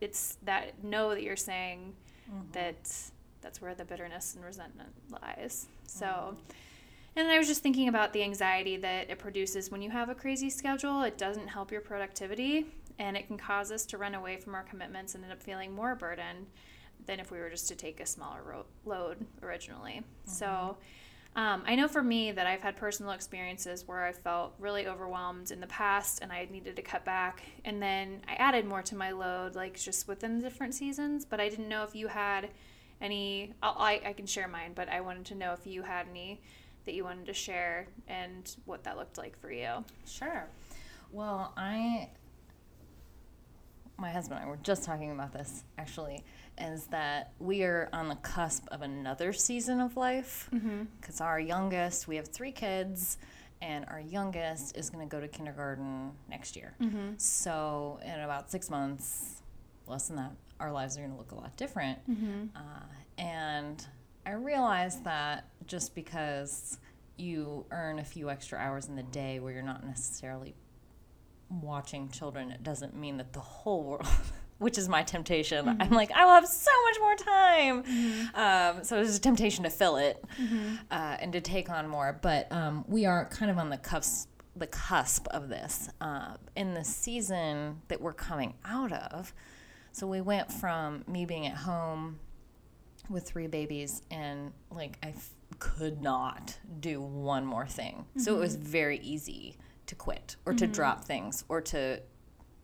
it's 0.00 0.38
that 0.44 0.82
no 0.82 1.10
that 1.10 1.22
you're 1.22 1.36
saying 1.36 1.92
mm-hmm. 2.26 2.50
that 2.52 2.90
that's 3.42 3.60
where 3.60 3.74
the 3.74 3.84
bitterness 3.84 4.34
and 4.34 4.42
resentment 4.42 4.88
lies. 5.10 5.66
So, 5.86 6.06
mm-hmm. 6.06 6.36
and 7.16 7.28
I 7.28 7.36
was 7.36 7.48
just 7.48 7.62
thinking 7.62 7.88
about 7.88 8.14
the 8.14 8.22
anxiety 8.22 8.78
that 8.78 9.10
it 9.10 9.18
produces 9.18 9.70
when 9.70 9.82
you 9.82 9.90
have 9.90 10.08
a 10.08 10.14
crazy 10.14 10.48
schedule. 10.48 11.02
It 11.02 11.18
doesn't 11.18 11.48
help 11.48 11.70
your 11.70 11.82
productivity, 11.82 12.66
and 12.98 13.14
it 13.14 13.26
can 13.26 13.36
cause 13.36 13.70
us 13.70 13.84
to 13.86 13.98
run 13.98 14.14
away 14.14 14.38
from 14.38 14.54
our 14.54 14.62
commitments 14.62 15.14
and 15.14 15.22
end 15.22 15.34
up 15.34 15.42
feeling 15.42 15.74
more 15.74 15.94
burdened 15.94 16.46
than 17.06 17.20
if 17.20 17.30
we 17.30 17.38
were 17.38 17.50
just 17.50 17.68
to 17.68 17.74
take 17.74 18.00
a 18.00 18.06
smaller 18.06 18.42
ro- 18.44 18.66
load 18.84 19.26
originally. 19.42 20.02
Mm-hmm. 20.02 20.30
So, 20.30 20.76
um, 21.36 21.62
I 21.64 21.76
know 21.76 21.86
for 21.86 22.02
me 22.02 22.32
that 22.32 22.46
I've 22.46 22.60
had 22.60 22.76
personal 22.76 23.12
experiences 23.12 23.86
where 23.86 24.04
I 24.04 24.12
felt 24.12 24.52
really 24.58 24.88
overwhelmed 24.88 25.52
in 25.52 25.60
the 25.60 25.68
past 25.68 26.20
and 26.22 26.32
I 26.32 26.48
needed 26.50 26.74
to 26.74 26.82
cut 26.82 27.04
back. 27.04 27.42
And 27.64 27.80
then 27.80 28.22
I 28.28 28.34
added 28.34 28.64
more 28.64 28.82
to 28.82 28.96
my 28.96 29.12
load, 29.12 29.54
like 29.54 29.78
just 29.78 30.08
within 30.08 30.38
the 30.38 30.42
different 30.42 30.74
seasons. 30.74 31.24
But 31.24 31.40
I 31.40 31.48
didn't 31.48 31.68
know 31.68 31.84
if 31.84 31.94
you 31.94 32.08
had 32.08 32.50
any 33.00 33.52
I, 33.62 34.00
I 34.04 34.12
can 34.12 34.26
share 34.26 34.48
mine 34.48 34.72
but 34.74 34.88
i 34.88 35.00
wanted 35.00 35.24
to 35.26 35.34
know 35.34 35.52
if 35.52 35.66
you 35.66 35.82
had 35.82 36.06
any 36.10 36.40
that 36.84 36.94
you 36.94 37.04
wanted 37.04 37.26
to 37.26 37.34
share 37.34 37.86
and 38.08 38.54
what 38.64 38.84
that 38.84 38.96
looked 38.96 39.18
like 39.18 39.38
for 39.38 39.50
you 39.50 39.84
sure 40.06 40.46
well 41.12 41.52
i 41.56 42.08
my 44.00 44.10
husband 44.10 44.40
and 44.40 44.46
i 44.46 44.50
were 44.50 44.58
just 44.62 44.84
talking 44.84 45.10
about 45.10 45.32
this 45.32 45.64
actually 45.78 46.24
is 46.58 46.86
that 46.86 47.32
we 47.38 47.62
are 47.62 47.88
on 47.92 48.08
the 48.08 48.14
cusp 48.16 48.66
of 48.70 48.82
another 48.82 49.32
season 49.32 49.80
of 49.80 49.96
life 49.96 50.48
because 50.50 51.16
mm-hmm. 51.16 51.22
our 51.22 51.40
youngest 51.40 52.08
we 52.08 52.16
have 52.16 52.28
three 52.28 52.52
kids 52.52 53.18
and 53.62 53.84
our 53.88 54.00
youngest 54.00 54.76
is 54.76 54.88
going 54.88 55.06
to 55.06 55.10
go 55.10 55.20
to 55.20 55.28
kindergarten 55.28 56.12
next 56.28 56.56
year 56.56 56.74
mm-hmm. 56.80 57.12
so 57.16 58.00
in 58.04 58.20
about 58.20 58.50
six 58.50 58.70
months 58.70 59.42
less 59.86 60.08
than 60.08 60.16
that 60.16 60.32
our 60.60 60.70
lives 60.70 60.96
are 60.96 61.00
going 61.00 61.12
to 61.12 61.18
look 61.18 61.32
a 61.32 61.34
lot 61.34 61.56
different. 61.56 61.98
Mm-hmm. 62.08 62.56
Uh, 62.56 62.82
and 63.18 63.86
I 64.24 64.32
realized 64.32 65.04
that 65.04 65.46
just 65.66 65.94
because 65.94 66.78
you 67.16 67.66
earn 67.70 67.98
a 67.98 68.04
few 68.04 68.30
extra 68.30 68.58
hours 68.58 68.86
in 68.86 68.96
the 68.96 69.02
day 69.02 69.40
where 69.40 69.52
you're 69.52 69.62
not 69.62 69.84
necessarily 69.84 70.54
watching 71.50 72.08
children, 72.08 72.50
it 72.50 72.62
doesn't 72.62 72.94
mean 72.94 73.16
that 73.18 73.32
the 73.32 73.40
whole 73.40 73.84
world. 73.84 74.06
which 74.60 74.76
is 74.76 74.90
my 74.90 75.02
temptation. 75.02 75.64
Mm-hmm. 75.64 75.82
I'm 75.82 75.90
like, 75.90 76.12
I 76.12 76.26
will 76.26 76.34
have 76.34 76.46
so 76.46 76.70
much 76.84 77.00
more 77.00 77.14
time. 77.16 77.82
Mm-hmm. 77.82 78.38
Um, 78.38 78.84
so 78.84 78.96
there's 78.96 79.16
a 79.16 79.20
temptation 79.20 79.64
to 79.64 79.70
fill 79.70 79.96
it 79.96 80.22
mm-hmm. 80.38 80.74
uh, 80.90 81.16
and 81.18 81.32
to 81.32 81.40
take 81.40 81.70
on 81.70 81.88
more. 81.88 82.18
But 82.20 82.52
um, 82.52 82.84
we 82.86 83.06
are 83.06 83.24
kind 83.24 83.50
of 83.50 83.56
on 83.56 83.70
the 83.70 83.78
cusp, 83.78 84.28
the 84.54 84.66
cusp 84.66 85.28
of 85.28 85.48
this. 85.48 85.88
Uh, 86.02 86.34
in 86.56 86.74
the 86.74 86.84
season 86.84 87.80
that 87.88 88.02
we're 88.02 88.12
coming 88.12 88.52
out 88.66 88.92
of, 88.92 89.32
so 89.92 90.06
we 90.06 90.20
went 90.20 90.52
from 90.52 91.04
me 91.08 91.24
being 91.24 91.46
at 91.46 91.56
home 91.56 92.20
with 93.08 93.26
three 93.26 93.46
babies 93.46 94.02
and 94.10 94.52
like 94.70 94.98
I 95.02 95.08
f- 95.08 95.30
could 95.58 96.02
not 96.02 96.58
do 96.80 97.00
one 97.00 97.46
more 97.46 97.66
thing. 97.66 98.04
So 98.18 98.36
it 98.36 98.38
was 98.38 98.56
mm-hmm. 98.56 98.66
very 98.66 98.98
easy 98.98 99.56
to 99.90 99.96
quit 99.96 100.36
or 100.46 100.54
to 100.54 100.64
mm-hmm. 100.64 100.72
drop 100.72 101.04
things 101.04 101.44
or 101.48 101.60
to 101.60 102.00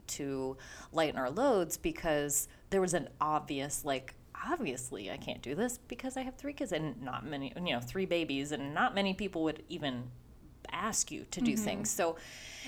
to 0.06 0.56
lighten 0.92 1.18
our 1.18 1.28
loads 1.28 1.76
because 1.76 2.46
there 2.70 2.80
was 2.80 2.94
an 2.94 3.08
obvious 3.20 3.84
like 3.84 4.14
obviously 4.48 5.10
I 5.10 5.16
can't 5.16 5.42
do 5.42 5.56
this 5.56 5.78
because 5.88 6.16
I 6.16 6.22
have 6.22 6.36
three 6.36 6.52
kids 6.52 6.70
and 6.70 7.02
not 7.02 7.26
many 7.26 7.52
you 7.56 7.72
know 7.72 7.80
three 7.80 8.06
babies 8.06 8.52
and 8.52 8.72
not 8.72 8.94
many 8.94 9.12
people 9.12 9.42
would 9.42 9.64
even 9.68 10.04
ask 10.74 11.10
you 11.10 11.26
to 11.30 11.40
do 11.40 11.52
mm-hmm. 11.54 11.64
things. 11.64 11.90
So 11.90 12.16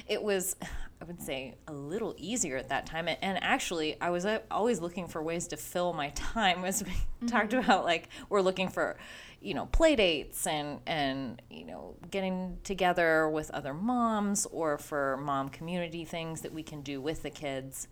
it 0.06 0.22
was, 0.22 0.56
I 1.00 1.04
would 1.04 1.20
say, 1.20 1.56
a 1.66 1.72
little 1.72 2.14
easier 2.18 2.56
at 2.56 2.68
that 2.68 2.86
time. 2.86 3.08
And 3.08 3.42
actually, 3.42 4.00
I 4.00 4.10
was 4.10 4.24
uh, 4.26 4.40
always 4.50 4.80
looking 4.80 5.08
for 5.08 5.22
ways 5.22 5.48
to 5.48 5.56
fill 5.56 5.92
my 5.92 6.08
time. 6.14 6.64
As 6.64 6.82
we 6.82 6.90
mm-hmm. 6.90 7.26
talked 7.26 7.52
about, 7.52 7.84
like 7.84 8.08
we're 8.28 8.40
looking 8.40 8.68
for, 8.68 8.96
you 9.40 9.54
know, 9.54 9.66
play 9.66 9.96
dates 9.96 10.46
and 10.46 10.80
and 10.86 11.42
you 11.50 11.64
know, 11.64 11.96
getting 12.10 12.58
together 12.64 13.28
with 13.28 13.50
other 13.50 13.74
moms 13.74 14.46
or 14.46 14.78
for 14.78 15.16
mom 15.18 15.48
community 15.48 16.04
things 16.04 16.42
that 16.42 16.52
we 16.52 16.62
can 16.62 16.82
do 16.82 17.00
with 17.00 17.22
the 17.22 17.30
kids. 17.30 17.88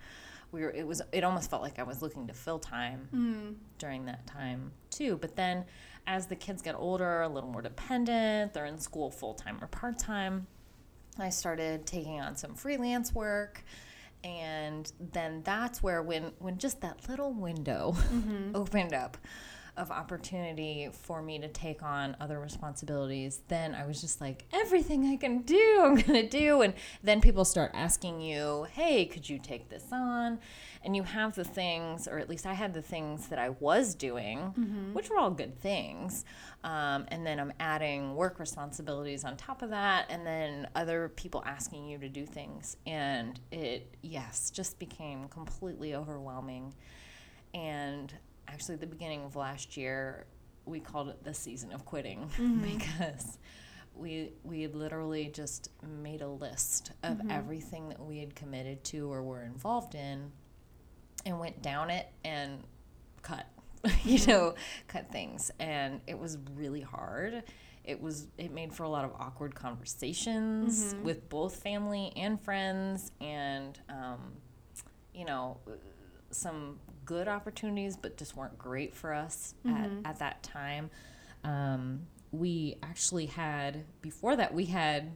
We 0.52 0.62
were, 0.62 0.70
it 0.70 0.86
was 0.86 1.02
it 1.12 1.24
almost 1.24 1.50
felt 1.50 1.62
like 1.62 1.78
I 1.78 1.82
was 1.82 2.02
looking 2.02 2.28
to 2.28 2.32
fill 2.32 2.58
time 2.58 3.08
mm. 3.14 3.54
during 3.78 4.06
that 4.06 4.26
time 4.26 4.72
too. 4.90 5.16
But 5.16 5.36
then 5.36 5.64
as 6.06 6.26
the 6.26 6.36
kids 6.36 6.62
get 6.62 6.74
older, 6.76 7.22
a 7.22 7.28
little 7.28 7.50
more 7.50 7.62
dependent, 7.62 8.52
they're 8.52 8.66
in 8.66 8.78
school 8.78 9.10
full 9.10 9.34
time 9.34 9.58
or 9.60 9.66
part 9.66 9.98
time, 9.98 10.46
I 11.18 11.30
started 11.30 11.86
taking 11.86 12.20
on 12.20 12.36
some 12.36 12.54
freelance 12.54 13.14
work. 13.14 13.64
And 14.24 14.90
then 15.12 15.42
that's 15.44 15.82
where, 15.82 16.02
when, 16.02 16.32
when 16.38 16.58
just 16.58 16.80
that 16.80 17.08
little 17.08 17.32
window 17.32 17.92
mm-hmm. 17.96 18.56
opened 18.56 18.92
up 18.92 19.16
of 19.76 19.90
opportunity 19.90 20.88
for 20.92 21.22
me 21.22 21.38
to 21.38 21.48
take 21.48 21.82
on 21.82 22.16
other 22.20 22.40
responsibilities, 22.40 23.40
then 23.48 23.74
I 23.74 23.86
was 23.86 24.00
just 24.00 24.20
like, 24.20 24.44
everything 24.52 25.06
I 25.06 25.16
can 25.16 25.42
do, 25.42 25.80
I'm 25.84 25.94
going 25.94 26.20
to 26.20 26.28
do. 26.28 26.62
And 26.62 26.74
then 27.02 27.20
people 27.20 27.44
start 27.44 27.70
asking 27.74 28.20
you, 28.20 28.66
hey, 28.72 29.04
could 29.06 29.28
you 29.28 29.38
take 29.38 29.68
this 29.68 29.84
on? 29.92 30.38
And 30.82 30.94
you 30.94 31.02
have 31.02 31.34
the 31.34 31.44
things, 31.44 32.06
or 32.06 32.18
at 32.18 32.28
least 32.28 32.46
I 32.46 32.52
had 32.52 32.72
the 32.72 32.82
things 32.82 33.26
that 33.28 33.38
I 33.38 33.50
was 33.50 33.94
doing, 33.94 34.38
which 34.92 35.10
were 35.10 35.18
all 35.18 35.30
good 35.30 35.58
things. 35.60 36.24
Um, 36.62 37.06
and 37.08 37.26
then 37.26 37.40
I'm 37.40 37.52
adding 37.58 38.14
work 38.14 38.38
responsibilities 38.38 39.24
on 39.24 39.36
top 39.36 39.62
of 39.62 39.70
that, 39.70 40.06
and 40.08 40.24
then 40.24 40.68
other 40.74 41.08
people 41.16 41.42
asking 41.44 41.88
you 41.88 41.98
to 41.98 42.08
do 42.08 42.24
things. 42.24 42.76
And 42.86 43.38
it, 43.50 43.96
yes, 44.02 44.50
just 44.50 44.78
became 44.78 45.28
completely 45.28 45.94
overwhelming. 45.94 46.74
And 47.52 48.12
actually, 48.48 48.76
the 48.76 48.86
beginning 48.86 49.24
of 49.24 49.36
last 49.36 49.76
year, 49.76 50.26
we 50.64 50.80
called 50.80 51.08
it 51.08 51.22
the 51.24 51.34
season 51.34 51.72
of 51.72 51.84
quitting. 51.84 52.30
Mm-hmm. 52.38 52.62
Because 52.78 53.38
we 53.94 54.32
we 54.44 54.62
had 54.62 54.74
literally 54.74 55.28
just 55.28 55.70
made 56.02 56.20
a 56.20 56.28
list 56.28 56.92
of 57.02 57.18
mm-hmm. 57.18 57.30
everything 57.30 57.88
that 57.88 58.00
we 58.00 58.18
had 58.18 58.34
committed 58.34 58.84
to 58.84 59.10
or 59.10 59.22
were 59.22 59.42
involved 59.42 59.94
in 59.94 60.30
and 61.24 61.40
went 61.40 61.62
down 61.62 61.88
it 61.90 62.06
and 62.24 62.62
cut 63.22 63.46
you 64.04 64.18
mm-hmm. 64.18 64.30
know 64.30 64.54
cut 64.88 65.10
things. 65.10 65.50
And 65.58 66.00
it 66.06 66.18
was 66.18 66.38
really 66.54 66.80
hard. 66.80 67.42
It 67.84 68.00
was 68.00 68.26
it 68.36 68.52
made 68.52 68.72
for 68.72 68.82
a 68.82 68.88
lot 68.88 69.04
of 69.04 69.12
awkward 69.18 69.54
conversations 69.54 70.94
with 71.02 71.28
both 71.28 71.56
family 71.56 72.12
and 72.16 72.40
friends 72.40 73.12
and 73.20 73.78
um, 73.88 74.32
you 75.14 75.24
know 75.24 75.60
some 76.30 76.78
good 77.06 77.28
opportunities 77.28 77.96
but 77.96 78.16
just 78.16 78.36
weren't 78.36 78.58
great 78.58 78.94
for 78.94 79.14
us 79.14 79.54
at, 79.64 79.70
mm-hmm. 79.72 80.04
at 80.04 80.18
that 80.18 80.42
time. 80.42 80.90
Um, 81.44 82.06
we 82.32 82.76
actually 82.82 83.26
had 83.26 83.84
before 84.02 84.36
that 84.36 84.52
we 84.52 84.66
had 84.66 85.12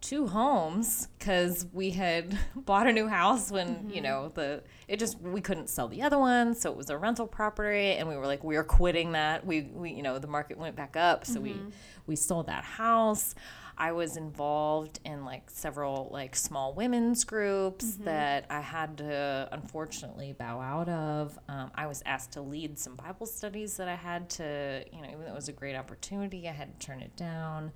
two 0.00 0.26
homes 0.26 1.08
because 1.18 1.66
we 1.72 1.90
had 1.90 2.38
bought 2.56 2.86
a 2.86 2.92
new 2.92 3.08
house 3.08 3.50
when 3.50 3.88
you 3.88 3.94
mm-hmm. 3.94 4.02
know 4.02 4.28
the 4.34 4.62
it 4.86 4.98
just 4.98 5.18
we 5.20 5.40
couldn't 5.40 5.68
sell 5.68 5.88
the 5.88 6.02
other 6.02 6.18
one 6.18 6.54
so 6.54 6.70
it 6.70 6.76
was 6.76 6.90
a 6.90 6.98
rental 6.98 7.26
property 7.26 7.92
and 7.92 8.06
we 8.06 8.14
were 8.14 8.26
like 8.26 8.44
we 8.44 8.56
are 8.56 8.64
quitting 8.64 9.12
that. 9.12 9.46
We 9.46 9.62
we 9.62 9.92
you 9.92 10.02
know 10.02 10.18
the 10.18 10.26
market 10.26 10.58
went 10.58 10.76
back 10.76 10.96
up 10.96 11.24
so 11.24 11.40
we 11.40 11.50
mm-hmm. 11.50 11.70
we 12.06 12.16
sold 12.16 12.48
that 12.48 12.64
house 12.64 13.34
i 13.78 13.92
was 13.92 14.16
involved 14.16 15.00
in 15.04 15.24
like 15.24 15.48
several 15.50 16.08
like 16.12 16.34
small 16.36 16.72
women's 16.74 17.24
groups 17.24 17.96
that 17.96 18.44
i 18.50 18.60
had 18.60 18.98
to 18.98 19.48
unfortunately 19.52 20.32
bow 20.32 20.60
out 20.60 20.88
of. 20.88 21.38
Um, 21.48 21.70
i 21.74 21.86
was 21.86 22.02
asked 22.06 22.32
to 22.32 22.40
lead 22.42 22.78
some 22.78 22.94
bible 22.96 23.26
studies 23.26 23.76
that 23.76 23.88
i 23.88 23.94
had 23.94 24.28
to 24.30 24.84
you 24.92 25.02
know 25.02 25.08
even 25.08 25.20
though 25.22 25.32
it 25.32 25.34
was 25.34 25.48
a 25.48 25.52
great 25.52 25.76
opportunity 25.76 26.48
i 26.48 26.52
had 26.52 26.78
to 26.78 26.86
turn 26.86 27.00
it 27.00 27.14
down 27.16 27.72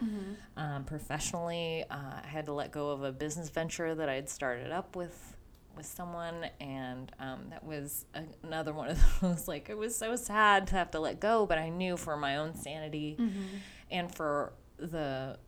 um, 0.56 0.84
professionally. 0.84 1.84
Uh, 1.90 2.20
i 2.24 2.26
had 2.26 2.46
to 2.46 2.52
let 2.52 2.72
go 2.72 2.90
of 2.90 3.02
a 3.02 3.12
business 3.12 3.48
venture 3.50 3.94
that 3.94 4.08
i 4.08 4.14
had 4.14 4.28
started 4.28 4.70
up 4.72 4.96
with 4.96 5.34
with 5.76 5.86
someone 5.86 6.46
and 6.60 7.12
um, 7.20 7.46
that 7.50 7.62
was 7.62 8.04
a, 8.14 8.22
another 8.42 8.72
one 8.72 8.88
of 8.88 8.98
those 9.20 9.46
like 9.46 9.68
it 9.70 9.78
was 9.78 9.94
so 9.94 10.16
sad 10.16 10.66
to 10.66 10.74
have 10.74 10.90
to 10.90 10.98
let 10.98 11.20
go 11.20 11.46
but 11.46 11.56
i 11.58 11.68
knew 11.68 11.96
for 11.96 12.16
my 12.16 12.36
own 12.36 12.54
sanity 12.54 13.16
and 13.90 14.12
for 14.14 14.52
the 14.78 15.38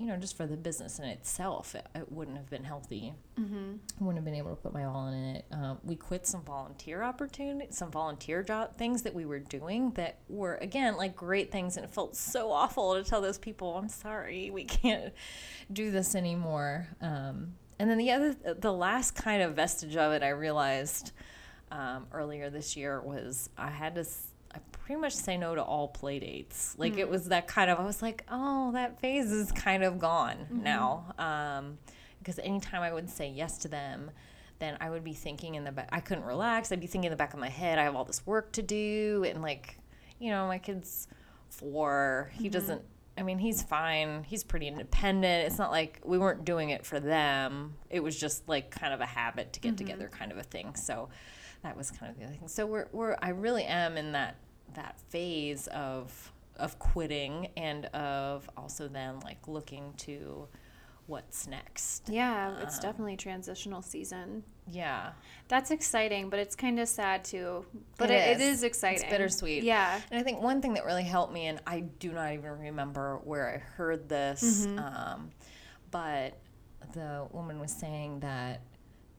you 0.00 0.06
know 0.06 0.16
just 0.16 0.36
for 0.36 0.46
the 0.46 0.56
business 0.56 0.98
in 0.98 1.04
itself 1.04 1.74
it, 1.74 1.86
it 1.94 2.10
wouldn't 2.10 2.36
have 2.36 2.50
been 2.50 2.64
healthy 2.64 3.12
Mm-hmm. 3.40 3.76
I 4.00 4.04
wouldn't 4.04 4.18
have 4.18 4.24
been 4.24 4.34
able 4.34 4.50
to 4.50 4.56
put 4.56 4.74
my 4.74 4.84
all 4.84 5.08
in 5.08 5.14
it. 5.14 5.44
Um, 5.50 5.78
we 5.82 5.96
quit 5.96 6.26
some 6.26 6.42
volunteer 6.42 7.02
opportunities, 7.02 7.76
some 7.76 7.90
volunteer 7.90 8.42
job 8.42 8.76
things 8.76 9.02
that 9.02 9.14
we 9.14 9.24
were 9.24 9.38
doing 9.38 9.92
that 9.92 10.18
were 10.28 10.56
again 10.56 10.96
like 10.96 11.16
great 11.16 11.50
things, 11.50 11.76
and 11.76 11.84
it 11.84 11.90
felt 11.90 12.16
so 12.16 12.50
awful 12.52 12.94
to 12.94 13.02
tell 13.08 13.20
those 13.20 13.38
people, 13.38 13.76
"I'm 13.76 13.88
sorry, 13.88 14.50
we 14.50 14.64
can't 14.64 15.12
do 15.72 15.90
this 15.90 16.14
anymore." 16.14 16.88
Um, 17.00 17.54
and 17.78 17.88
then 17.88 17.96
the 17.96 18.10
other, 18.10 18.34
the 18.34 18.72
last 18.72 19.12
kind 19.14 19.42
of 19.42 19.54
vestige 19.56 19.96
of 19.96 20.12
it, 20.12 20.22
I 20.22 20.30
realized 20.30 21.12
um, 21.70 22.06
earlier 22.12 22.50
this 22.50 22.76
year 22.76 23.00
was 23.00 23.48
I 23.56 23.70
had 23.70 23.94
to. 23.94 24.04
I 24.54 24.58
pretty 24.72 25.00
much 25.00 25.14
say 25.14 25.36
no 25.36 25.54
to 25.54 25.62
all 25.62 25.88
play 25.88 26.18
dates. 26.18 26.74
Like 26.78 26.98
it 26.98 27.06
mm. 27.06 27.10
was 27.10 27.28
that 27.28 27.46
kind 27.46 27.70
of. 27.70 27.78
I 27.78 27.84
was 27.84 28.02
like, 28.02 28.24
oh, 28.30 28.72
that 28.72 29.00
phase 29.00 29.30
is 29.30 29.52
kind 29.52 29.84
of 29.84 29.98
gone 29.98 30.36
mm-hmm. 30.36 30.62
now. 30.62 31.14
Um, 31.18 31.78
because 32.18 32.38
anytime 32.38 32.82
I 32.82 32.92
would 32.92 33.08
say 33.08 33.30
yes 33.30 33.58
to 33.58 33.68
them, 33.68 34.10
then 34.58 34.76
I 34.80 34.90
would 34.90 35.02
be 35.02 35.14
thinking 35.14 35.54
in 35.54 35.64
the 35.64 35.72
back. 35.72 35.88
I 35.90 36.00
couldn't 36.00 36.24
relax. 36.24 36.70
I'd 36.70 36.80
be 36.80 36.86
thinking 36.86 37.06
in 37.06 37.12
the 37.12 37.16
back 37.16 37.32
of 37.32 37.40
my 37.40 37.48
head, 37.48 37.78
I 37.78 37.84
have 37.84 37.96
all 37.96 38.04
this 38.04 38.26
work 38.26 38.52
to 38.52 38.62
do, 38.62 39.24
and 39.26 39.42
like, 39.42 39.78
you 40.18 40.30
know, 40.30 40.46
my 40.46 40.58
kid's 40.58 41.08
four. 41.48 42.30
He 42.34 42.44
mm-hmm. 42.44 42.52
doesn't. 42.52 42.82
I 43.18 43.22
mean, 43.22 43.38
he's 43.38 43.62
fine. 43.62 44.24
He's 44.24 44.44
pretty 44.44 44.68
independent. 44.68 45.46
It's 45.46 45.58
not 45.58 45.70
like 45.70 46.00
we 46.04 46.16
weren't 46.16 46.44
doing 46.44 46.70
it 46.70 46.86
for 46.86 47.00
them. 47.00 47.74
It 47.90 48.00
was 48.00 48.18
just 48.18 48.48
like 48.48 48.70
kind 48.70 48.94
of 48.94 49.00
a 49.00 49.06
habit 49.06 49.54
to 49.54 49.60
get 49.60 49.70
mm-hmm. 49.70 49.76
together, 49.76 50.08
kind 50.08 50.32
of 50.32 50.38
a 50.38 50.42
thing. 50.42 50.74
So 50.74 51.08
that 51.62 51.76
was 51.76 51.90
kind 51.90 52.10
of 52.10 52.18
the 52.18 52.24
other 52.24 52.34
thing. 52.34 52.48
So 52.48 52.66
we're 52.66 52.88
we're 52.92 53.16
I 53.22 53.30
really 53.30 53.64
am 53.64 53.96
in 53.96 54.12
that 54.12 54.36
that 54.74 55.00
phase 55.10 55.66
of 55.68 56.32
of 56.56 56.78
quitting 56.78 57.48
and 57.56 57.86
of 57.86 58.48
also 58.56 58.86
then 58.88 59.20
like 59.20 59.48
looking 59.48 59.92
to 59.98 60.46
what's 61.06 61.48
next. 61.48 62.08
Yeah, 62.08 62.60
it's 62.60 62.76
Um, 62.76 62.82
definitely 62.82 63.14
a 63.14 63.16
transitional 63.16 63.82
season. 63.82 64.44
Yeah. 64.68 65.10
That's 65.48 65.72
exciting, 65.72 66.30
but 66.30 66.38
it's 66.38 66.54
kind 66.54 66.78
of 66.78 66.88
sad 66.88 67.24
too. 67.24 67.64
But 67.98 68.10
It 68.10 68.14
it, 68.14 68.40
it 68.40 68.40
is. 68.42 68.58
is 68.58 68.62
exciting. 68.62 69.02
It's 69.02 69.10
bittersweet. 69.10 69.64
Yeah. 69.64 70.00
And 70.12 70.20
I 70.20 70.22
think 70.22 70.40
one 70.40 70.62
thing 70.62 70.74
that 70.74 70.84
really 70.84 71.02
helped 71.02 71.32
me, 71.32 71.46
and 71.46 71.60
I 71.66 71.80
do 71.80 72.12
not 72.12 72.32
even 72.34 72.50
remember 72.52 73.20
where 73.24 73.52
I 73.52 73.58
heard 73.58 74.08
this, 74.08 74.66
um, 74.66 75.30
but 75.90 76.38
the 76.92 77.26
woman 77.32 77.58
was 77.58 77.72
saying 77.72 78.20
that 78.20 78.60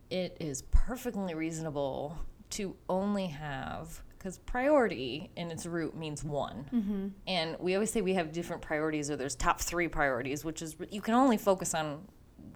it 0.09 0.37
is 0.39 0.61
perfectly 0.71 1.33
reasonable 1.33 2.17
to 2.51 2.75
only 2.89 3.27
have, 3.27 4.01
because 4.17 4.37
priority 4.39 5.31
in 5.35 5.51
its 5.51 5.65
root 5.65 5.95
means 5.95 6.23
one. 6.23 6.65
Mm-hmm. 6.73 7.07
And 7.27 7.57
we 7.59 7.73
always 7.75 7.91
say 7.91 8.01
we 8.01 8.13
have 8.13 8.31
different 8.31 8.61
priorities, 8.61 9.09
or 9.09 9.15
there's 9.15 9.35
top 9.35 9.59
three 9.61 9.87
priorities, 9.87 10.45
which 10.45 10.61
is 10.61 10.75
you 10.89 11.01
can 11.01 11.13
only 11.13 11.37
focus 11.37 11.73
on 11.73 12.07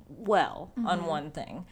well 0.10 0.72
on 0.86 1.00
mm-hmm. 1.00 1.08
one 1.08 1.32
thing. 1.32 1.66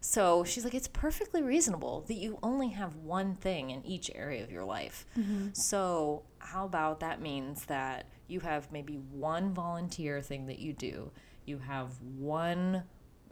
So 0.00 0.44
she's 0.44 0.62
like, 0.62 0.74
it's 0.74 0.88
perfectly 0.88 1.42
reasonable 1.42 2.04
that 2.06 2.14
you 2.14 2.38
only 2.42 2.68
have 2.68 2.94
one 2.96 3.34
thing 3.34 3.70
in 3.70 3.84
each 3.84 4.10
area 4.14 4.44
of 4.44 4.52
your 4.52 4.64
life. 4.64 5.04
Mm-hmm. 5.18 5.48
So, 5.52 6.22
how 6.38 6.64
about 6.64 7.00
that 7.00 7.20
means 7.20 7.64
that 7.64 8.06
you 8.28 8.40
have 8.40 8.70
maybe 8.70 8.94
one 9.10 9.52
volunteer 9.52 10.20
thing 10.20 10.46
that 10.46 10.60
you 10.60 10.72
do, 10.72 11.10
you 11.44 11.58
have 11.58 11.90
one 12.16 12.84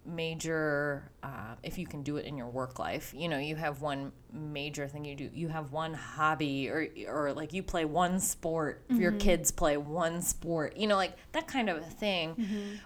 major, 0.06 1.10
uh, 1.22 1.54
if 1.62 1.78
you 1.78 1.86
can 1.86 2.02
do 2.02 2.16
it 2.16 2.26
in 2.26 2.36
your 2.36 2.48
work 2.48 2.78
life, 2.78 3.12
you 3.16 3.28
know, 3.28 3.38
you 3.38 3.56
have 3.56 3.80
one 3.80 4.12
major 4.32 4.86
thing 4.86 5.04
you 5.04 5.14
do, 5.16 5.30
you 5.32 5.48
have 5.48 5.72
one 5.72 5.94
hobby, 5.94 6.68
or, 6.68 6.88
or 7.08 7.32
like 7.32 7.52
you 7.52 7.62
play 7.62 7.84
one 7.84 8.18
sport, 8.20 8.84
if 8.88 8.98
your 8.98 9.12
kids 9.12 9.50
play 9.50 9.76
one 9.76 10.20
sport, 10.22 10.76
you 10.76 10.86
know, 10.86 10.96
like 10.96 11.16
that 11.32 11.46
kind 11.46 11.70
of 11.70 11.78
a 11.78 11.82
thing 11.82 12.36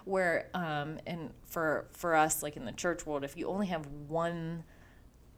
where, 0.05 0.49
um, 0.53 0.99
and 1.05 1.31
for, 1.45 1.87
for 1.91 2.15
us, 2.15 2.41
like 2.41 2.55
in 2.55 2.65
the 2.65 2.71
church 2.71 3.05
world, 3.05 3.23
if 3.23 3.35
you 3.35 3.47
only 3.47 3.67
have 3.67 3.85
one 4.07 4.63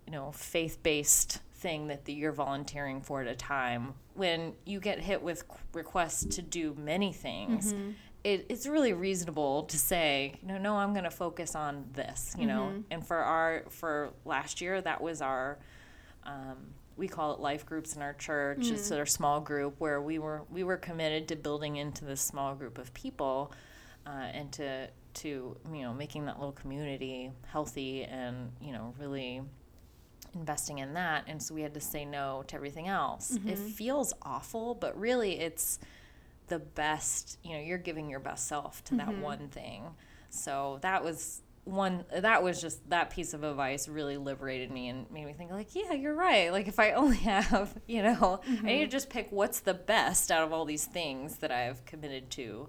you 0.08 0.14
know 0.14 0.32
faith-based 0.32 1.40
thing 1.54 1.88
that 1.88 2.06
the, 2.06 2.14
you're 2.14 2.32
volunteering 2.32 3.02
for 3.02 3.22
at 3.22 3.28
a 3.28 3.36
time 3.36 3.94
when 4.16 4.54
you 4.66 4.80
get 4.80 5.00
hit 5.00 5.22
with 5.22 5.44
requests 5.74 6.36
to 6.36 6.42
do 6.42 6.76
many 6.78 7.14
things 7.14 7.74
it, 8.24 8.46
it's 8.50 8.68
really 8.68 8.94
reasonable 8.94 9.64
to 9.64 9.78
say 9.78 10.36
no 10.44 10.58
no 10.58 10.76
i'm 10.76 10.94
going 10.94 11.04
to 11.04 11.12
focus 11.12 11.56
on 11.56 11.86
this 11.94 12.36
you 12.38 12.46
know? 12.46 12.68
And 12.92 13.06
for 13.06 13.18
our 13.18 13.64
for 13.70 14.14
last 14.26 14.62
year 14.62 14.80
that 14.82 15.02
was 15.02 15.22
our 15.22 15.58
um, 16.24 16.58
we 16.98 17.08
call 17.08 17.34
it 17.34 17.40
life 17.40 17.66
groups 17.66 17.96
in 17.96 18.02
our 18.04 18.14
church. 18.14 18.60
It's 18.74 18.92
our 18.92 19.08
small 19.08 19.40
group 19.42 19.76
where 19.80 20.00
we 20.02 20.20
were 20.20 20.44
we 20.52 20.64
were 20.64 20.78
committed 20.78 21.28
to 21.30 21.36
building 21.36 21.78
into 21.78 22.06
this 22.06 22.22
small 22.22 22.54
group 22.54 22.78
of 22.78 22.94
people 22.94 23.52
uh, 24.06 24.10
and 24.10 24.52
to 24.54 24.88
to 25.16 25.58
you 25.74 25.82
know 25.82 25.94
making 25.94 26.26
that 26.26 26.38
little 26.38 26.52
community 26.52 27.32
healthy 27.48 28.04
and 28.04 28.52
you 28.62 28.72
know 28.72 28.94
really 29.00 29.42
investing 30.36 30.78
in 30.80 30.94
that. 30.94 31.24
And 31.28 31.42
so 31.42 31.56
we 31.56 31.62
had 31.62 31.74
to 31.74 31.82
say 31.82 32.06
no 32.06 32.44
to 32.48 32.56
everything 32.56 32.88
else. 32.88 33.32
It 33.48 33.58
feels 33.58 34.14
awful 34.22 34.76
but 34.76 34.98
really 35.00 35.40
it's 35.40 35.80
the 36.52 36.60
best 36.60 37.40
you 37.44 37.54
know 37.54 37.60
you're 37.60 37.78
giving 37.78 38.10
your 38.10 38.20
best 38.20 38.48
self 38.48 38.84
to 38.86 38.96
that 38.98 39.18
one 39.18 39.48
thing. 39.48 39.84
So 40.30 40.78
that 40.82 41.04
was 41.04 41.42
one 41.64 42.06
that 42.12 42.44
was 42.44 42.60
just 42.60 42.90
that 42.90 43.10
piece 43.12 43.34
of 43.34 43.44
advice 43.44 43.88
really 43.88 44.18
liberated 44.18 44.72
me 44.72 44.90
and 44.90 45.10
made 45.12 45.26
me 45.26 45.34
think 45.34 45.52
like 45.52 45.74
yeah 45.76 45.94
you're 45.94 46.14
right. 46.16 46.52
Like 46.52 46.68
if 46.68 46.80
i 46.80 46.92
only 47.02 47.18
have 47.18 47.76
you 47.88 48.04
know 48.04 48.42
i 48.64 48.66
need 48.66 48.80
to 48.80 48.88
just 48.88 49.10
pick 49.10 49.28
what's 49.32 49.60
the 49.62 49.74
best 49.74 50.32
out 50.32 50.44
of 50.44 50.52
all 50.52 50.66
these 50.66 50.86
things 50.86 51.38
that 51.38 51.52
i've 51.52 51.86
committed 51.86 52.30
to 52.32 52.68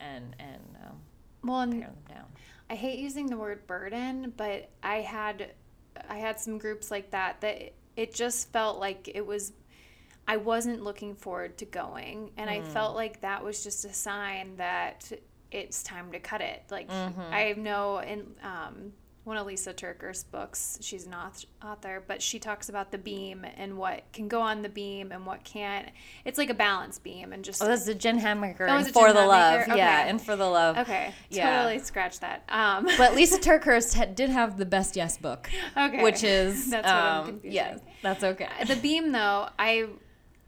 and 0.00 0.34
and 0.38 0.62
um, 0.84 0.96
Well, 1.42 1.60
and 1.60 1.72
pare 1.72 1.90
them 1.90 2.16
down. 2.16 2.26
I 2.70 2.74
hate 2.74 2.98
using 2.98 3.26
the 3.26 3.36
word 3.36 3.66
burden, 3.66 4.32
but 4.36 4.70
I 4.82 4.96
had 4.96 5.52
I 6.08 6.16
had 6.18 6.40
some 6.40 6.58
groups 6.58 6.90
like 6.90 7.10
that 7.10 7.40
that 7.42 7.74
it 7.96 8.14
just 8.14 8.52
felt 8.52 8.80
like 8.80 9.10
it 9.14 9.24
was 9.26 9.52
I 10.26 10.36
wasn't 10.38 10.82
looking 10.82 11.14
forward 11.14 11.58
to 11.58 11.64
going 11.66 12.30
and 12.36 12.48
I 12.48 12.62
felt 12.62 12.94
like 12.96 13.20
that 13.20 13.44
was 13.44 13.62
just 13.62 13.84
a 13.84 13.92
sign 13.92 14.56
that 14.56 15.12
it's 15.50 15.82
time 15.82 16.12
to 16.12 16.18
cut 16.18 16.40
it. 16.40 16.62
Like 16.70 16.90
I 16.90 17.54
know 17.56 17.98
in 17.98 18.26
um 18.42 18.92
one 19.24 19.38
of 19.38 19.46
Lisa 19.46 19.72
Turker's 19.72 20.22
books, 20.24 20.78
she's 20.82 21.06
an 21.06 21.14
author, 21.62 22.02
but 22.06 22.20
she 22.20 22.38
talks 22.38 22.68
about 22.68 22.90
the 22.92 22.98
beam 22.98 23.46
and 23.56 23.78
what 23.78 24.02
can 24.12 24.28
go 24.28 24.42
on 24.42 24.60
the 24.60 24.68
beam 24.68 25.12
and 25.12 25.24
what 25.24 25.42
can't. 25.44 25.88
It's 26.26 26.36
like 26.36 26.50
a 26.50 26.54
balance 26.54 26.98
beam 26.98 27.32
and 27.32 27.42
just 27.42 27.62
Oh, 27.62 27.66
that's 27.66 27.86
the 27.86 27.94
Jen 27.94 28.20
Hatmaker 28.20 28.68
Oh, 28.68 28.76
and 28.76 28.86
For 28.86 29.14
the 29.14 29.24
Love. 29.24 29.62
Hatmaker? 29.62 29.76
Yeah, 29.78 30.06
and 30.08 30.20
For 30.20 30.36
the 30.36 30.44
Love. 30.46 30.76
okay, 30.76 31.14
Yeah. 31.30 31.56
totally 31.56 31.78
scratch 31.78 32.20
that. 32.20 32.42
Um, 32.50 32.86
But 32.98 33.14
Lisa 33.14 33.38
TerKeurst 33.40 33.94
had, 33.94 34.14
did 34.14 34.28
have 34.28 34.58
the 34.58 34.66
best 34.66 34.94
yes 34.94 35.16
book, 35.16 35.48
okay, 35.74 36.02
which 36.02 36.22
is 36.22 36.68
that's 36.70 36.86
what 36.86 36.94
I'm 36.94 37.20
um, 37.20 37.26
confusing. 37.26 37.52
yes, 37.54 37.80
that's 38.02 38.24
okay. 38.24 38.48
the 38.66 38.76
beam 38.76 39.12
though 39.12 39.48
i 39.58 39.86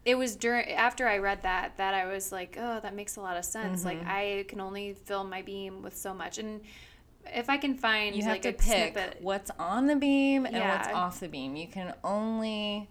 it 0.07 0.17
was 0.17 0.35
during 0.37 0.65
after 0.71 1.07
i 1.07 1.17
read 1.17 1.41
that 1.43 1.75
that 1.77 1.93
i 1.93 2.05
was 2.05 2.31
like 2.31 2.57
oh 2.59 2.79
that 2.81 2.95
makes 2.95 3.17
a 3.17 3.21
lot 3.21 3.35
of 3.37 3.43
sense 3.45 3.83
like 3.85 3.99
Mm-hmm. 3.99 4.09
i 4.41 4.45
can 4.47 4.59
only 4.61 4.93
fill 4.93 5.23
my 5.23 5.41
beam 5.41 5.81
with 5.81 5.95
so 5.97 6.13
much 6.13 6.37
and 6.37 6.61
if 7.35 7.49
i 7.49 7.57
can 7.57 7.75
find 7.77 8.15
You 8.15 8.23
have 8.23 8.31
like 8.33 8.41
to 8.43 8.49
a 8.49 8.53
pick 8.53 8.93
snippet 8.93 9.17
what's 9.21 9.51
on 9.59 9.87
the 9.87 9.95
beam 9.97 10.45
and 10.45 10.55
what's 10.55 10.87
off 10.89 11.19
the 11.19 11.27
beam. 11.27 11.55
You 11.57 11.67
can 11.67 11.93
only, 12.03 12.87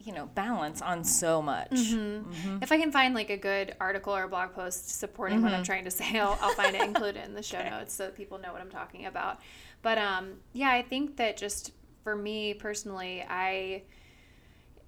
you 0.00 0.12
know, 0.12 0.26
balance 0.26 0.82
on 0.82 1.02
so 1.02 1.40
much. 1.40 1.70
Mm-hmm. 1.70 2.58
if 2.62 2.70
i 2.70 2.76
can 2.78 2.92
find 2.92 3.14
like 3.14 3.30
a 3.30 3.38
good 3.38 3.74
article 3.80 4.14
or 4.14 4.28
blog 4.28 4.52
post 4.52 4.90
supporting 4.98 5.40
what 5.40 5.48
Mm-hmm. 5.52 5.58
i'm 5.60 5.64
trying 5.64 5.84
to 5.84 5.90
say 5.90 6.18
i'll, 6.18 6.38
I'll 6.42 6.54
find 6.54 6.76
it 6.76 6.82
include 6.90 7.16
it 7.16 7.24
in 7.24 7.32
the 7.34 7.42
show 7.42 7.62
notes 7.62 7.94
so 7.94 8.04
that 8.04 8.14
people 8.16 8.36
know 8.38 8.52
what 8.52 8.60
i'm 8.60 8.70
talking 8.70 9.06
about 9.06 9.40
but 9.80 9.96
um 9.96 10.24
yeah 10.52 10.70
i 10.70 10.82
think 10.82 11.16
that 11.16 11.38
just 11.38 11.72
for 12.02 12.14
me 12.14 12.52
personally 12.52 13.24
i 13.30 13.82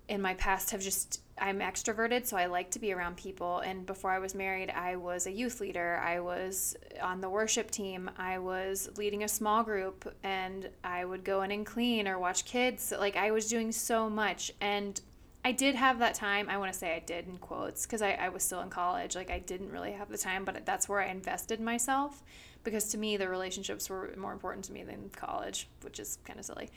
in 0.09 0.21
my 0.21 0.35
past 0.35 0.71
have 0.73 0.83
just 0.83 1.23
I'm 1.39 1.61
extroverted, 1.61 2.27
so 2.27 2.37
I 2.37 2.47
like 2.47 2.71
to 2.73 2.79
be 2.79 2.93
around 2.93 3.17
people. 3.17 3.59
And 3.61 3.85
before 3.85 4.11
I 4.11 4.19
was 4.19 4.35
married, 4.35 4.71
I 4.71 4.97
was 4.97 5.27
a 5.27 5.33
youth 5.33 5.61
leader. 5.61 6.01
I 6.03 6.21
was 6.21 6.77
on 7.03 7.21
the 7.21 7.29
worship 7.29 7.71
team. 7.71 8.11
I 8.17 8.39
was 8.39 8.89
leading 8.97 9.23
a 9.23 9.29
small 9.29 9.63
group, 9.63 10.13
and 10.23 10.71
I 10.83 11.05
would 11.05 11.25
go 11.25 11.43
in 11.43 11.51
and 11.51 11.67
clean 11.67 12.09
or 12.09 12.19
watch 12.19 12.45
kids. 12.45 12.93
Like 12.99 13.17
I 13.17 13.31
was 13.33 13.49
doing 13.49 13.71
so 13.73 14.09
much, 14.09 14.51
and 14.61 15.01
I 15.45 15.53
did 15.53 15.75
have 15.75 15.99
that 16.01 16.15
time. 16.15 16.49
I 16.49 16.59
want 16.59 16.73
to 16.73 16.79
say 16.79 16.97
I 16.97 16.99
did 16.99 17.29
in 17.29 17.37
quotes 17.37 17.87
because 17.87 18.03
I, 18.03 18.13
I 18.15 18.31
was 18.31 18.43
still 18.43 18.63
in 18.63 18.71
college. 18.71 19.15
Like 19.15 19.31
I 19.31 19.39
didn't 19.39 19.71
really 19.71 19.93
have 19.93 20.09
the 20.09 20.19
time, 20.19 20.45
but 20.45 20.65
that's 20.65 20.89
where 20.89 21.01
I 21.01 21.07
invested 21.07 21.61
myself 21.61 22.23
because 22.65 22.89
to 22.89 22.99
me 22.99 23.17
the 23.17 23.29
relationships 23.29 23.89
were 23.89 24.13
more 24.19 24.33
important 24.33 24.65
to 24.65 24.73
me 24.73 24.83
than 24.83 25.09
college, 25.11 25.69
which 25.83 26.01
is 26.01 26.19
kind 26.25 26.39
of 26.41 26.45
silly. 26.45 26.69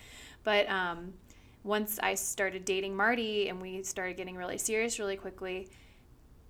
But 0.44 0.70
um, 0.70 1.14
once 1.64 2.00
I 2.02 2.16
started 2.16 2.66
dating 2.66 2.96
Marty 2.96 3.50
and 3.50 3.62
we 3.62 3.84
started 3.84 4.18
getting 4.18 4.36
really 4.36 4.58
serious 4.58 5.00
really 5.00 5.18
quickly, 5.18 5.70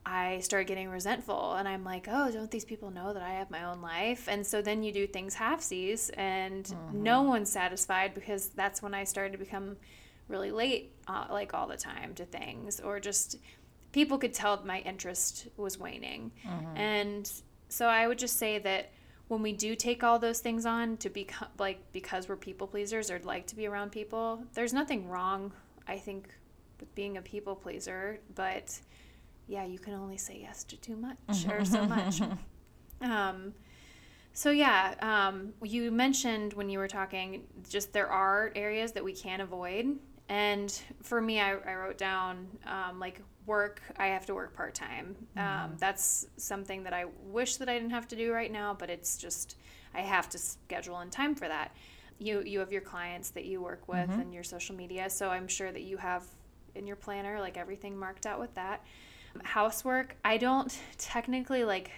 I 0.05 0.39
started 0.39 0.67
getting 0.67 0.89
resentful. 0.89 1.53
And 1.53 1.67
I'm 1.67 1.83
like, 1.83 2.07
oh, 2.09 2.31
don't 2.31 2.49
these 2.49 2.65
people 2.65 2.89
know 2.89 3.13
that 3.13 3.21
I 3.21 3.33
have 3.33 3.49
my 3.51 3.63
own 3.63 3.81
life? 3.81 4.27
And 4.27 4.45
so 4.45 4.61
then 4.61 4.81
you 4.83 4.91
do 4.91 5.05
things 5.07 5.35
halfsies 5.35 6.09
and 6.17 6.71
no 6.93 7.21
one's 7.23 7.51
satisfied 7.51 8.13
because 8.13 8.49
that's 8.49 8.81
when 8.81 8.93
I 8.93 9.03
started 9.03 9.31
to 9.33 9.37
become 9.37 9.77
really 10.27 10.51
late, 10.51 10.93
uh, 11.07 11.25
like 11.31 11.53
all 11.53 11.67
the 11.67 11.77
time 11.77 12.13
to 12.15 12.25
things, 12.25 12.79
or 12.79 12.99
just 12.99 13.37
people 13.91 14.17
could 14.19 14.33
tell 14.33 14.61
my 14.63 14.79
interest 14.81 15.47
was 15.57 15.77
waning. 15.79 16.31
And 16.75 17.31
so 17.67 17.87
I 17.87 18.07
would 18.07 18.19
just 18.19 18.37
say 18.37 18.59
that 18.59 18.91
when 19.29 19.43
we 19.43 19.53
do 19.53 19.75
take 19.75 20.03
all 20.03 20.19
those 20.19 20.39
things 20.39 20.65
on 20.65 20.97
to 20.97 21.09
become 21.09 21.47
like 21.57 21.79
because 21.93 22.27
we're 22.27 22.35
people 22.35 22.67
pleasers 22.67 23.09
or 23.09 23.19
like 23.19 23.47
to 23.47 23.55
be 23.55 23.67
around 23.67 23.91
people, 23.91 24.43
there's 24.53 24.73
nothing 24.73 25.07
wrong, 25.07 25.53
I 25.87 25.97
think, 25.97 26.27
with 26.79 26.93
being 26.95 27.17
a 27.17 27.21
people 27.21 27.55
pleaser, 27.55 28.19
but 28.35 28.77
yeah, 29.47 29.65
you 29.65 29.79
can 29.79 29.93
only 29.93 30.17
say 30.17 30.39
yes 30.41 30.63
to 30.65 30.77
too 30.77 30.95
much 30.95 31.45
or 31.49 31.63
so 31.63 31.85
much. 31.85 32.21
Um, 33.01 33.53
so 34.33 34.51
yeah, 34.51 34.93
um, 35.01 35.53
you 35.63 35.89
mentioned 35.89 36.51
when 36.51 36.69
you 36.69 36.79
were 36.79 36.89
talking, 36.89 37.43
just 37.69 37.93
there 37.93 38.09
are 38.09 38.51
areas 38.55 38.91
that 38.91 39.05
we 39.05 39.13
can't 39.13 39.41
avoid, 39.41 39.97
and 40.27 40.69
for 41.01 41.21
me, 41.21 41.39
I, 41.39 41.51
I 41.53 41.75
wrote 41.75 41.97
down 41.97 42.47
um, 42.67 42.99
like 42.99 43.21
work. 43.49 43.81
I 43.97 44.07
have 44.07 44.25
to 44.27 44.35
work 44.35 44.55
part 44.55 44.75
time. 44.75 45.15
Um, 45.35 45.75
that's 45.77 46.27
something 46.37 46.83
that 46.83 46.93
I 46.93 47.05
wish 47.25 47.57
that 47.57 47.67
I 47.67 47.73
didn't 47.73 47.89
have 47.89 48.07
to 48.09 48.15
do 48.15 48.31
right 48.31 48.51
now, 48.51 48.75
but 48.77 48.89
it's 48.89 49.17
just 49.17 49.57
I 49.93 50.01
have 50.01 50.29
to 50.29 50.37
schedule 50.37 51.01
in 51.01 51.09
time 51.09 51.35
for 51.35 51.47
that. 51.47 51.75
You 52.19 52.41
you 52.43 52.59
have 52.59 52.71
your 52.71 52.81
clients 52.81 53.31
that 53.31 53.45
you 53.45 53.61
work 53.61 53.87
with 53.87 54.09
and 54.09 54.33
your 54.33 54.43
social 54.43 54.75
media, 54.75 55.09
so 55.09 55.29
I'm 55.29 55.47
sure 55.47 55.71
that 55.71 55.81
you 55.81 55.97
have 55.97 56.23
in 56.75 56.85
your 56.85 56.95
planner 56.95 57.39
like 57.39 57.57
everything 57.57 57.97
marked 57.97 58.25
out 58.25 58.39
with 58.39 58.53
that. 58.55 58.85
Housework, 59.43 60.15
I 60.23 60.37
don't 60.37 60.77
technically 60.97 61.63
like 61.63 61.91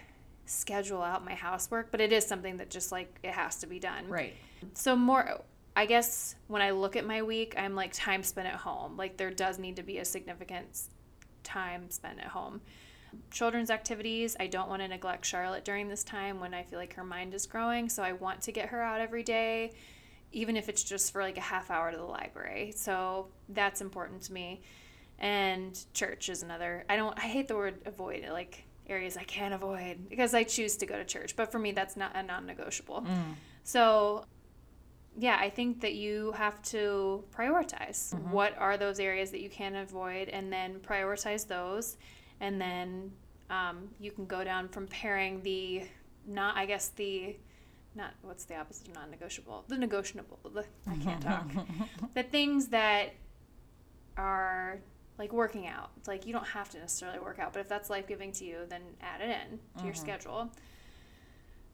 schedule 0.46 1.02
out 1.02 1.24
my 1.24 1.36
housework, 1.36 1.92
but 1.92 2.02
it 2.02 2.12
is 2.12 2.26
something 2.26 2.58
that 2.58 2.70
just 2.70 2.92
like 2.92 3.20
it 3.24 3.32
has 3.32 3.58
to 3.58 3.68
be 3.68 3.80
done. 3.80 4.08
Right. 4.08 4.34
So 4.74 4.96
more 4.96 5.42
I 5.76 5.86
guess 5.86 6.36
when 6.48 6.62
I 6.62 6.72
look 6.72 6.96
at 6.96 7.06
my 7.06 7.22
week, 7.22 7.56
I'm 7.58 7.76
like 7.76 7.92
time 7.94 8.24
spent 8.24 8.48
at 8.48 8.56
home. 8.56 8.98
Like 8.98 9.18
there 9.18 9.32
does 9.32 9.58
need 9.58 9.78
to 9.78 9.84
be 9.84 9.98
a 10.00 10.06
significant 10.06 10.82
time 11.44 11.90
spent 11.90 12.20
at 12.20 12.28
home. 12.28 12.62
Children's 13.30 13.70
activities, 13.70 14.38
I 14.40 14.48
don't 14.48 14.70
want 14.70 14.82
to 14.82 14.88
neglect 14.88 15.26
Charlotte 15.26 15.66
during 15.66 15.90
this 15.90 16.04
time 16.04 16.40
when 16.40 16.54
I 16.54 16.64
feel 16.64 16.80
like 16.80 16.94
her 16.94 17.04
mind 17.04 17.34
is 17.34 17.46
growing, 17.46 17.90
so 17.90 18.04
I 18.04 18.14
want 18.14 18.42
to 18.44 18.52
get 18.52 18.70
her 18.70 18.82
out 18.82 19.02
every 19.02 19.24
day 19.24 19.74
even 20.32 20.56
if 20.56 20.70
it's 20.70 20.84
just 20.84 21.12
for 21.12 21.22
like 21.22 21.38
a 21.38 21.42
half 21.42 21.70
hour 21.70 21.92
to 21.92 21.98
the 21.98 22.04
library. 22.04 22.74
So 22.76 23.28
that's 23.50 23.82
important 23.82 24.22
to 24.24 24.34
me. 24.34 24.62
And 25.20 25.80
church 25.94 26.30
is 26.30 26.42
another. 26.42 26.86
I 26.90 26.96
don't 26.96 27.18
I 27.18 27.28
hate 27.28 27.48
the 27.48 27.56
word 27.56 27.80
avoid, 27.86 28.26
like 28.32 28.64
areas 28.88 29.18
I 29.18 29.24
can't 29.24 29.54
avoid 29.54 30.10
because 30.10 30.34
I 30.34 30.44
choose 30.44 30.78
to 30.78 30.86
go 30.86 30.98
to 30.98 31.06
church, 31.06 31.36
but 31.36 31.52
for 31.52 31.60
me 31.60 31.72
that's 31.72 31.96
not 31.96 32.16
a 32.16 32.24
non-negotiable. 32.24 33.02
Mm. 33.02 33.36
So 33.64 34.26
yeah, 35.18 35.38
I 35.40 35.50
think 35.50 35.82
that 35.82 35.94
you 35.94 36.32
have 36.34 36.62
to 36.64 37.24
prioritize. 37.36 38.18
What 38.32 38.58
are 38.58 38.78
those 38.78 39.00
areas 39.00 39.32
that 39.32 39.42
you 39.42 39.50
can 39.50 39.76
avoid, 39.76 40.30
and 40.30 40.52
then 40.52 40.80
prioritize 40.80 41.48
those, 41.48 41.98
and 42.40 42.60
then 42.60 43.12
um, 43.50 43.90
you 44.00 44.12
can 44.12 44.26
go 44.26 44.44
down 44.44 44.70
from 44.70 44.88
pairing 44.88 45.42
the 45.44 45.84
not, 46.28 46.56
I 46.56 46.66
guess 46.66 46.90
the 46.90 47.36
not 47.94 48.14
what's 48.22 48.46
the 48.46 48.56
opposite 48.56 48.88
of 48.88 48.94
non-negotiable, 48.94 49.66
the 49.68 49.78
negotiable. 49.78 50.40
The, 50.54 50.66
I 50.90 50.96
can't 50.98 51.22
talk. 51.22 51.50
the 52.14 52.24
things 52.24 52.68
that 52.68 53.14
are 54.18 54.80
like 55.18 55.34
working 55.34 55.68
out. 55.68 55.92
It's 55.98 56.08
like 56.08 56.26
you 56.26 56.34
don't 56.34 56.48
have 56.48 56.70
to 56.70 56.80
necessarily 56.80 57.20
work 57.20 57.38
out, 57.40 57.54
but 57.54 57.60
if 57.60 57.68
that's 57.68 57.90
life 57.90 58.08
giving 58.08 58.32
to 58.34 58.46
you, 58.46 58.60
then 58.70 58.82
add 59.02 59.22
it 59.22 59.30
in 59.30 59.60
to 59.80 59.86
your 59.86 59.94
schedule. 59.94 60.50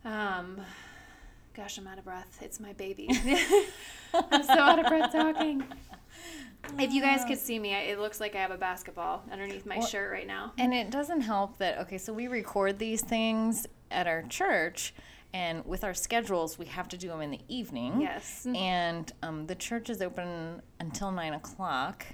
Um, 0.03 0.59
gosh, 1.57 1.79
I'm 1.79 1.87
out 1.87 1.97
of 1.97 2.05
breath. 2.05 2.37
It's 2.41 2.59
my 2.59 2.73
baby. 2.73 3.09
I'm 4.13 4.43
so 4.43 4.53
out 4.53 4.77
of 4.79 4.85
breath 4.85 5.11
talking. 5.11 5.63
If 6.77 6.93
you 6.93 7.01
guys 7.01 7.25
could 7.25 7.39
see 7.39 7.57
me, 7.57 7.73
it 7.73 7.99
looks 7.99 8.19
like 8.19 8.35
I 8.35 8.39
have 8.39 8.51
a 8.51 8.57
basketball 8.57 9.23
underneath 9.31 9.65
my 9.65 9.77
Well- 9.79 9.87
shirt 9.87 10.11
right 10.11 10.27
now. 10.27 10.53
And 10.59 10.71
it 10.71 10.91
doesn't 10.91 11.21
help 11.21 11.57
that, 11.57 11.79
okay, 11.79 11.97
so 11.97 12.13
we 12.13 12.27
record 12.27 12.77
these 12.77 13.01
things 13.01 13.65
at 13.89 14.05
our 14.05 14.21
church, 14.23 14.93
and 15.33 15.65
with 15.65 15.83
our 15.83 15.95
schedules, 15.95 16.59
we 16.59 16.65
have 16.67 16.87
to 16.89 16.97
do 16.97 17.07
them 17.07 17.21
in 17.21 17.31
the 17.31 17.41
evening. 17.47 18.01
Yes. 18.01 18.45
And 18.53 19.11
um, 19.23 19.47
the 19.47 19.55
church 19.55 19.89
is 19.89 20.01
open 20.01 20.61
until 20.79 21.11
9 21.11 21.33
o'clock, 21.33 22.05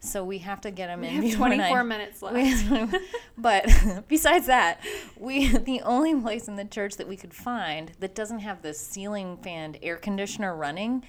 so 0.00 0.24
we 0.24 0.38
have 0.38 0.60
to 0.62 0.70
get 0.70 0.86
them 0.86 1.00
We 1.00 1.08
in 1.08 1.22
have 1.22 1.34
24 1.36 1.76
nine. 1.78 1.88
minutes 1.88 2.22
left. 2.22 2.34
We 2.36 2.48
have- 2.50 2.94
but 3.36 3.66
besides 4.08 4.46
that, 4.46 4.80
we 5.18 5.48
the 5.72 5.80
only 5.82 6.14
place 6.20 6.48
in 6.48 6.56
the 6.56 6.64
church 6.64 6.96
that 6.96 7.08
we 7.08 7.16
could 7.16 7.34
find 7.34 7.92
that 8.00 8.14
doesn't 8.14 8.40
have 8.40 8.62
the 8.62 8.74
ceiling 8.74 9.36
fan 9.38 9.76
air 9.82 9.96
conditioner 9.96 10.54
running 10.54 11.04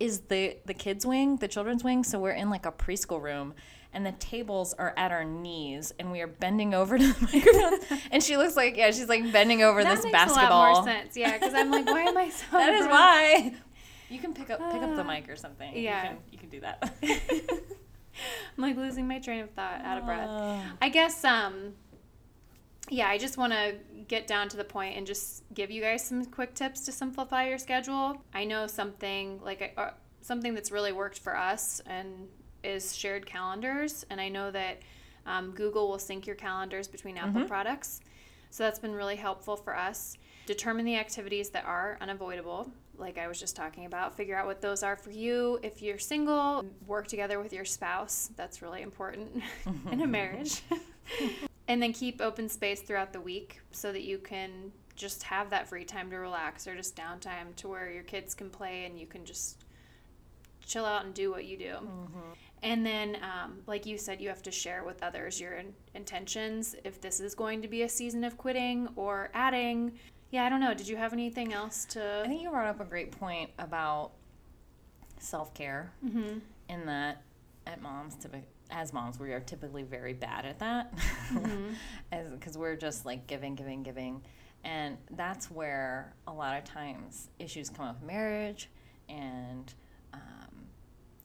is 0.00 0.20
the 0.22 0.56
the 0.66 0.74
kids 0.74 1.06
wing, 1.06 1.36
the 1.36 1.48
children's 1.48 1.84
wing. 1.84 2.02
So 2.04 2.18
we're 2.18 2.32
in 2.32 2.50
like 2.50 2.66
a 2.66 2.72
preschool 2.72 3.22
room, 3.22 3.54
and 3.92 4.04
the 4.04 4.10
tables 4.12 4.74
are 4.74 4.92
at 4.96 5.12
our 5.12 5.24
knees, 5.24 5.94
and 6.00 6.10
we 6.10 6.20
are 6.20 6.26
bending 6.26 6.74
over 6.74 6.98
to 6.98 7.06
the 7.12 7.20
microphone. 7.32 7.98
and 8.10 8.20
she 8.22 8.36
looks 8.36 8.56
like 8.56 8.76
yeah, 8.76 8.90
she's 8.90 9.08
like 9.08 9.30
bending 9.32 9.62
over 9.62 9.84
that 9.84 9.94
this 9.96 10.04
makes 10.04 10.12
basketball. 10.12 10.46
a 10.46 10.72
lot 10.72 10.84
more 10.84 10.92
sense. 10.92 11.16
Yeah, 11.16 11.32
because 11.38 11.54
I'm 11.54 11.70
like, 11.70 11.86
why 11.86 12.00
am 12.02 12.16
I 12.16 12.30
so? 12.30 12.44
That 12.50 12.74
is 12.74 12.80
out 12.80 12.84
of 12.86 12.88
breath? 12.88 12.90
why. 12.90 13.54
You 14.08 14.18
can 14.18 14.34
pick 14.34 14.50
up 14.50 14.58
pick 14.72 14.82
up 14.82 14.96
the 14.96 15.02
Ah. 15.02 15.04
mic 15.04 15.28
or 15.28 15.36
something. 15.36 15.76
Yeah. 15.76 16.02
you 16.02 16.08
can, 16.08 16.18
you 16.32 16.38
can 16.38 16.48
do 16.48 16.60
that. 16.60 16.92
I'm 18.56 18.62
like 18.62 18.76
losing 18.76 19.08
my 19.08 19.18
train 19.18 19.40
of 19.40 19.50
thought, 19.50 19.80
out 19.82 19.98
of 19.98 20.04
breath. 20.06 20.28
Uh, 20.28 20.60
I 20.80 20.88
guess 20.88 21.24
um 21.24 21.74
yeah, 22.88 23.08
I 23.08 23.16
just 23.16 23.38
want 23.38 23.52
to 23.52 23.76
get 24.08 24.26
down 24.26 24.48
to 24.50 24.56
the 24.56 24.64
point 24.64 24.96
and 24.96 25.06
just 25.06 25.44
give 25.54 25.70
you 25.70 25.80
guys 25.80 26.04
some 26.04 26.24
quick 26.26 26.54
tips 26.54 26.84
to 26.86 26.92
simplify 26.92 27.48
your 27.48 27.58
schedule. 27.58 28.22
I 28.34 28.44
know 28.44 28.66
something 28.66 29.40
like 29.42 29.72
uh, 29.76 29.90
something 30.20 30.52
that's 30.52 30.70
really 30.70 30.92
worked 30.92 31.18
for 31.18 31.36
us 31.36 31.80
and 31.86 32.28
is 32.62 32.94
shared 32.94 33.24
calendars, 33.24 34.04
and 34.10 34.20
I 34.20 34.28
know 34.28 34.50
that 34.50 34.80
um, 35.26 35.52
Google 35.52 35.88
will 35.88 35.98
sync 35.98 36.26
your 36.26 36.36
calendars 36.36 36.88
between 36.88 37.16
Apple 37.16 37.44
products. 37.44 38.00
So 38.50 38.64
that's 38.64 38.78
been 38.78 38.92
really 38.94 39.16
helpful 39.16 39.56
for 39.56 39.76
us. 39.76 40.18
Determine 40.46 40.84
the 40.84 40.96
activities 40.96 41.50
that 41.50 41.64
are 41.64 41.96
unavoidable, 42.00 42.70
like 42.96 43.18
I 43.18 43.28
was 43.28 43.38
just 43.38 43.56
talking 43.56 43.84
about. 43.84 44.16
Figure 44.16 44.36
out 44.36 44.46
what 44.46 44.60
those 44.60 44.82
are 44.82 44.96
for 44.96 45.10
you. 45.10 45.58
If 45.62 45.82
you're 45.82 45.98
single, 45.98 46.64
work 46.86 47.08
together 47.08 47.40
with 47.40 47.52
your 47.52 47.64
spouse. 47.64 48.30
That's 48.36 48.62
really 48.62 48.82
important 48.82 49.42
in 49.90 50.02
a 50.02 50.06
marriage. 50.18 50.62
and 51.68 51.82
then 51.82 51.92
keep 51.92 52.20
open 52.20 52.48
space 52.48 52.80
throughout 52.80 53.12
the 53.12 53.20
week 53.20 53.60
so 53.70 53.92
that 53.92 54.02
you 54.02 54.18
can 54.18 54.72
just 54.94 55.22
have 55.22 55.50
that 55.50 55.68
free 55.68 55.84
time 55.84 56.10
to 56.10 56.16
relax 56.16 56.66
or 56.66 56.76
just 56.76 56.94
downtime 56.94 57.54
to 57.56 57.68
where 57.68 57.90
your 57.90 58.02
kids 58.02 58.34
can 58.34 58.50
play 58.50 58.84
and 58.84 58.98
you 58.98 59.06
can 59.06 59.24
just 59.24 59.64
chill 60.66 60.84
out 60.84 61.04
and 61.04 61.14
do 61.14 61.30
what 61.30 61.44
you 61.44 61.56
do. 61.56 61.74
Mm-hmm. 61.74 62.18
And 62.62 62.86
then, 62.86 63.16
um, 63.16 63.58
like 63.66 63.86
you 63.86 63.98
said, 63.98 64.20
you 64.20 64.28
have 64.28 64.42
to 64.44 64.52
share 64.52 64.84
with 64.84 65.02
others 65.02 65.40
your 65.40 65.54
in- 65.54 65.74
intentions 65.94 66.76
if 66.84 67.00
this 67.00 67.18
is 67.18 67.34
going 67.34 67.60
to 67.62 67.68
be 67.68 67.82
a 67.82 67.88
season 67.88 68.22
of 68.22 68.38
quitting 68.38 68.88
or 68.94 69.30
adding. 69.34 69.92
Yeah, 70.32 70.46
I 70.46 70.48
don't 70.48 70.60
know. 70.60 70.72
Did 70.72 70.88
you 70.88 70.96
have 70.96 71.12
anything 71.12 71.52
else 71.52 71.84
to? 71.90 72.22
I 72.24 72.26
think 72.26 72.40
you 72.40 72.48
brought 72.48 72.66
up 72.66 72.80
a 72.80 72.86
great 72.86 73.12
point 73.12 73.50
about 73.58 74.12
self 75.18 75.52
care, 75.52 75.92
mm-hmm. 76.04 76.38
in 76.70 76.86
that 76.86 77.22
at 77.66 77.82
moms, 77.82 78.14
typically, 78.14 78.48
as 78.70 78.94
moms, 78.94 79.20
we 79.20 79.34
are 79.34 79.40
typically 79.40 79.82
very 79.82 80.14
bad 80.14 80.46
at 80.46 80.58
that, 80.60 80.94
because 81.30 81.42
mm-hmm. 82.16 82.58
we're 82.58 82.76
just 82.76 83.04
like 83.04 83.26
giving, 83.26 83.54
giving, 83.54 83.82
giving, 83.82 84.22
and 84.64 84.96
that's 85.10 85.50
where 85.50 86.14
a 86.26 86.32
lot 86.32 86.56
of 86.56 86.64
times 86.64 87.28
issues 87.38 87.68
come 87.68 87.84
up 87.84 88.00
in 88.00 88.06
marriage, 88.06 88.70
and 89.10 89.74
um, 90.14 90.64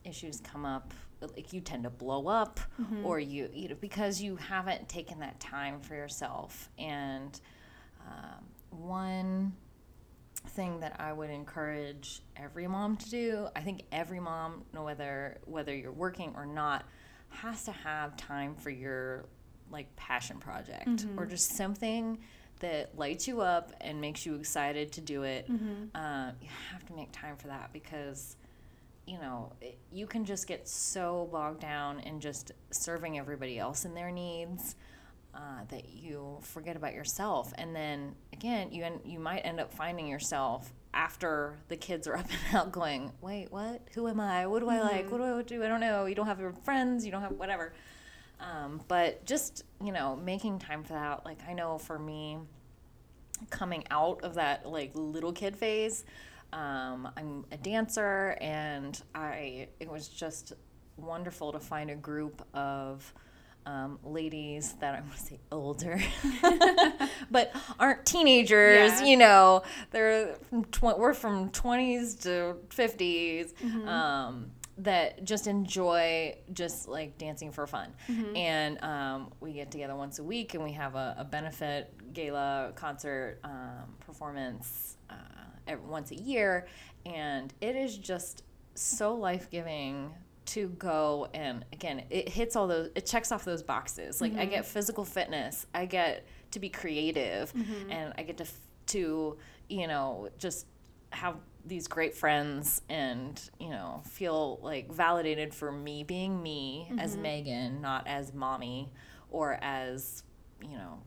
issues 0.04 0.42
come 0.42 0.66
up 0.66 0.94
like 1.22 1.54
you 1.54 1.62
tend 1.62 1.84
to 1.84 1.90
blow 1.90 2.28
up 2.28 2.60
mm-hmm. 2.80 3.06
or 3.06 3.20
you 3.20 3.50
you 3.54 3.70
know 3.70 3.76
because 3.80 4.22
you 4.22 4.36
haven't 4.36 4.88
taken 4.88 5.20
that 5.20 5.40
time 5.40 5.80
for 5.80 5.96
yourself 5.96 6.70
and 6.78 7.40
um, 8.06 8.46
one 8.70 9.54
thing 10.50 10.80
that 10.80 10.96
I 11.00 11.12
would 11.12 11.30
encourage 11.30 12.22
every 12.36 12.68
mom 12.68 12.96
to 12.98 13.10
do 13.10 13.48
I 13.56 13.62
think 13.62 13.84
every 13.92 14.20
mom 14.20 14.64
no 14.74 14.84
whether 14.84 15.40
whether 15.46 15.76
you're 15.76 15.92
working 15.92 16.34
or 16.38 16.46
not 16.46 16.86
has 17.30 17.66
to 17.66 17.72
have 17.72 18.16
time 18.16 18.56
for 18.56 18.70
your 18.70 19.26
like 19.72 19.94
passion 19.98 20.38
project 20.38 20.88
mm-hmm. 20.88 21.20
or 21.20 21.26
just 21.26 21.52
something 21.58 22.20
that 22.60 22.98
lights 22.98 23.28
you 23.28 23.42
up 23.42 23.74
and 23.82 24.00
makes 24.00 24.26
you 24.26 24.36
excited 24.36 24.92
to 24.94 25.02
do 25.02 25.24
it 25.24 25.52
mm-hmm. 25.52 25.86
uh, 25.94 26.32
you 26.42 26.48
have 26.72 26.86
to 26.86 26.94
make 26.94 27.12
time 27.12 27.36
for 27.36 27.48
that 27.48 27.74
because 27.74 28.38
you 29.08 29.18
know, 29.20 29.54
you 29.90 30.06
can 30.06 30.26
just 30.26 30.48
get 30.48 30.68
so 30.68 31.30
bogged 31.32 31.62
down 31.62 32.02
in 32.02 32.20
just 32.20 32.52
serving 32.72 33.18
everybody 33.18 33.58
else 33.58 33.86
and 33.86 33.96
their 33.96 34.12
needs 34.12 34.76
uh, 35.38 35.64
that 35.70 35.90
you 35.90 36.40
forget 36.42 36.76
about 36.76 36.94
yourself. 36.94 37.54
And 37.58 37.74
then 37.74 38.16
again, 38.34 38.72
you 38.72 38.84
en- 38.84 39.02
you 39.06 39.20
might 39.20 39.40
end 39.40 39.60
up 39.60 39.74
finding 39.74 40.08
yourself 40.08 40.74
after 40.94 41.56
the 41.68 41.78
kids 41.78 42.08
are 42.08 42.18
up 42.18 42.26
and 42.30 42.56
out, 42.56 42.72
going, 42.72 43.12
"Wait, 43.22 43.52
what? 43.52 43.88
Who 43.94 44.08
am 44.08 44.20
I? 44.20 44.48
What 44.48 44.60
do 44.60 44.70
I 44.70 44.82
like? 44.82 45.10
What 45.12 45.20
do 45.20 45.24
I 45.24 45.42
do? 45.44 45.64
I 45.64 45.68
don't 45.68 45.82
know. 45.82 46.06
You 46.06 46.16
don't 46.16 46.28
have 46.28 46.40
your 46.40 46.54
friends. 46.64 47.06
You 47.06 47.12
don't 47.12 47.22
have 47.22 47.34
whatever." 47.34 47.74
Um, 48.40 48.82
but 48.88 49.26
just 49.26 49.64
you 49.82 49.92
know, 49.92 50.16
making 50.16 50.60
time 50.60 50.84
for 50.84 50.94
that. 50.94 51.26
Like 51.26 51.40
I 51.48 51.54
know 51.54 51.78
for 51.78 51.98
me, 51.98 52.40
coming 53.50 53.86
out 53.92 54.24
of 54.24 54.34
that 54.36 54.68
like 54.68 54.92
little 54.96 55.32
kid 55.32 55.56
phase 55.56 56.04
um, 56.54 57.10
I'm 57.18 57.46
a 57.52 57.58
dancer, 57.58 58.38
and 58.40 59.00
I 59.14 59.68
it 59.80 59.90
was 59.90 60.08
just 60.08 60.54
wonderful 60.96 61.52
to 61.52 61.60
find 61.60 61.92
a 61.92 61.96
group 61.96 62.42
of 62.54 63.14
um, 63.68 64.00
ladies 64.04 64.74
that 64.80 64.96
I 64.96 65.02
want 65.02 65.14
to 65.14 65.22
say 65.22 65.40
older, 65.52 66.02
but 67.32 67.54
aren't 67.78 68.06
teenagers. 68.06 69.02
Yeah. 69.02 69.06
You 69.06 69.18
know, 69.18 69.64
they're 69.92 70.36
from 70.50 70.64
tw- 70.66 70.98
we're 70.98 71.14
from 71.14 71.50
twenties 71.50 72.16
to 72.16 72.56
50s 72.70 73.54
mm-hmm. 73.54 73.88
um, 73.88 74.52
that 74.78 75.26
just 75.26 75.48
enjoy 75.48 76.38
just 76.54 76.88
like 76.88 77.18
dancing 77.18 77.52
for 77.52 77.68
fun. 77.68 77.94
Mm-hmm. 78.10 78.38
And 78.38 78.84
um, 78.84 79.32
we 79.42 79.52
get 79.52 79.70
together 79.70 79.96
once 79.96 80.20
a 80.20 80.24
week, 80.24 80.54
and 80.54 80.64
we 80.64 80.72
have 80.72 80.96
a, 80.96 81.16
a 81.20 81.26
benefit 81.26 81.94
gala 82.14 82.72
concert 82.76 83.40
um, 83.44 83.96
performance. 84.00 84.96
Uh, 85.10 85.14
once 85.86 86.12
a 86.12 86.16
year, 86.16 86.66
and 87.06 87.54
it 87.60 87.76
is 87.76 87.98
just 87.98 88.44
so 88.74 89.14
life 89.14 89.50
giving 89.50 90.14
to 90.48 90.70
go 90.70 91.28
and 91.34 91.66
again 91.74 92.04
it 92.10 92.30
hits 92.30 92.56
all 92.56 92.68
those 92.68 92.90
it 92.96 93.06
checks 93.06 93.32
off 93.32 93.44
those 93.44 93.62
boxes 93.62 94.22
like 94.22 94.32
mm-hmm. 94.32 94.42
i 94.42 94.46
get 94.46 94.66
physical 94.66 95.04
fitness 95.04 95.66
i 95.76 95.86
get 95.86 96.26
to 96.52 96.60
be 96.60 96.70
creative 96.70 97.54
mm-hmm. 97.54 97.92
and 97.92 98.14
i 98.18 98.24
get 98.24 98.38
to 98.38 98.46
to 98.86 99.38
you 99.68 99.88
know 99.88 100.30
just 100.38 100.66
have 101.12 101.36
these 101.66 101.88
great 101.88 102.16
friends 102.16 102.82
and 102.88 103.50
you 103.60 103.70
know 103.70 104.02
feel 104.06 104.58
like 104.62 104.92
validated 104.92 105.54
for 105.54 105.70
me 105.70 106.04
being 106.04 106.42
me 106.42 106.88
mm-hmm. 106.90 107.00
as 107.00 107.18
megan 107.18 107.82
not 107.82 108.08
as 108.08 108.34
mommy 108.34 108.90
or 109.30 109.60
as 109.62 110.24
you 110.62 110.78
know 110.78 110.98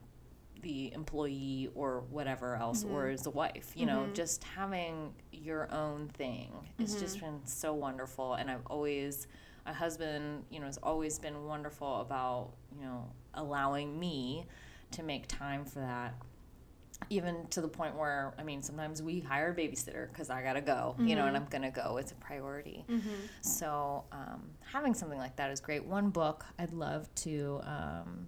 the 0.62 0.92
employee 0.92 1.70
or 1.74 2.04
whatever 2.10 2.56
else 2.56 2.84
mm-hmm. 2.84 2.94
or 2.94 3.08
as 3.08 3.26
a 3.26 3.30
wife 3.30 3.72
you 3.74 3.86
know 3.86 4.00
mm-hmm. 4.00 4.12
just 4.12 4.44
having 4.44 5.12
your 5.32 5.72
own 5.72 6.08
thing 6.08 6.50
mm-hmm. 6.52 6.82
it's 6.82 6.94
just 6.94 7.20
been 7.20 7.40
so 7.44 7.72
wonderful 7.72 8.34
and 8.34 8.50
i've 8.50 8.66
always 8.66 9.26
my 9.64 9.72
husband 9.72 10.44
you 10.50 10.60
know 10.60 10.66
has 10.66 10.78
always 10.82 11.18
been 11.18 11.44
wonderful 11.44 12.00
about 12.00 12.50
you 12.76 12.84
know 12.84 13.08
allowing 13.34 13.98
me 13.98 14.46
to 14.90 15.02
make 15.02 15.26
time 15.28 15.64
for 15.64 15.80
that 15.80 16.14
even 17.08 17.46
to 17.48 17.60
the 17.60 17.68
point 17.68 17.96
where 17.96 18.34
i 18.38 18.42
mean 18.42 18.60
sometimes 18.60 19.02
we 19.02 19.20
hire 19.20 19.52
a 19.52 19.54
babysitter 19.54 20.08
because 20.08 20.28
i 20.28 20.42
gotta 20.42 20.60
go 20.60 20.94
you 20.98 21.14
know 21.14 21.24
and 21.24 21.34
mm-hmm. 21.34 21.44
i'm 21.44 21.48
gonna 21.50 21.70
go 21.70 21.96
it's 21.96 22.12
a 22.12 22.16
priority 22.16 22.84
mm-hmm. 22.90 23.08
so 23.40 24.04
um, 24.12 24.42
having 24.60 24.92
something 24.92 25.18
like 25.18 25.34
that 25.36 25.50
is 25.50 25.60
great 25.60 25.84
one 25.84 26.10
book 26.10 26.44
i'd 26.58 26.72
love 26.72 27.08
to 27.14 27.60
um, 27.64 28.26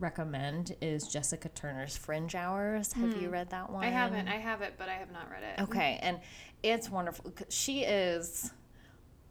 recommend 0.00 0.76
is 0.80 1.08
Jessica 1.08 1.48
Turner's 1.48 1.96
Fringe 1.96 2.34
Hours. 2.34 2.92
Have 2.92 3.10
mm. 3.10 3.20
you 3.20 3.28
hmm. 3.28 3.34
read 3.34 3.50
that 3.50 3.70
one? 3.70 3.84
I 3.84 3.88
haven't. 3.88 4.28
I 4.28 4.36
have 4.36 4.62
it, 4.62 4.74
but 4.78 4.88
I 4.88 4.94
have 4.94 5.10
not 5.10 5.30
read 5.30 5.42
it. 5.42 5.62
Okay, 5.62 5.98
and 6.02 6.20
it's 6.62 6.90
wonderful. 6.90 7.32
She 7.48 7.82
is 7.82 8.50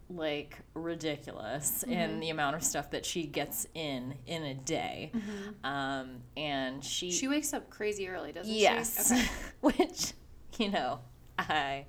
like 0.09 0.57
ridiculous 0.73 1.83
mm-hmm. 1.83 1.91
in 1.91 2.19
the 2.19 2.29
amount 2.29 2.55
of 2.55 2.63
stuff 2.63 2.91
that 2.91 3.05
she 3.05 3.25
gets 3.25 3.67
in 3.73 4.15
in 4.25 4.43
a 4.43 4.53
day. 4.53 5.11
Mm-hmm. 5.13 5.65
Um, 5.65 6.09
and 6.35 6.83
she 6.83 7.11
she 7.11 7.27
wakes 7.27 7.53
up 7.53 7.69
crazy 7.69 8.07
early, 8.07 8.31
doesn't 8.31 8.53
yes. 8.53 9.09
she? 9.09 9.15
Yes, 9.15 9.29
okay. 9.29 9.31
which 9.61 10.13
you 10.57 10.71
know. 10.71 10.99
I 11.39 11.85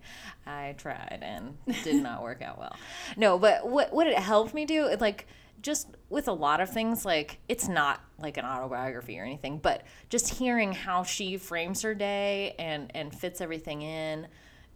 I 0.46 0.74
tried 0.76 1.20
and 1.22 1.56
did 1.82 2.02
not 2.02 2.22
work 2.22 2.42
out 2.42 2.58
well. 2.58 2.76
No, 3.16 3.38
but 3.38 3.66
what 3.66 3.94
what 3.94 4.06
it 4.06 4.18
helped 4.18 4.52
me 4.52 4.66
do, 4.66 4.88
it 4.88 5.00
like 5.00 5.26
just 5.60 5.88
with 6.08 6.28
a 6.28 6.32
lot 6.32 6.60
of 6.60 6.70
things 6.70 7.04
like 7.04 7.38
it's 7.48 7.68
not 7.68 8.00
like 8.18 8.36
an 8.36 8.44
autobiography 8.44 9.18
or 9.18 9.24
anything 9.24 9.58
but 9.58 9.82
just 10.08 10.34
hearing 10.34 10.72
how 10.72 11.02
she 11.02 11.36
frames 11.36 11.82
her 11.82 11.94
day 11.94 12.54
and 12.58 12.90
and 12.94 13.14
fits 13.14 13.40
everything 13.40 13.82
in 13.82 14.26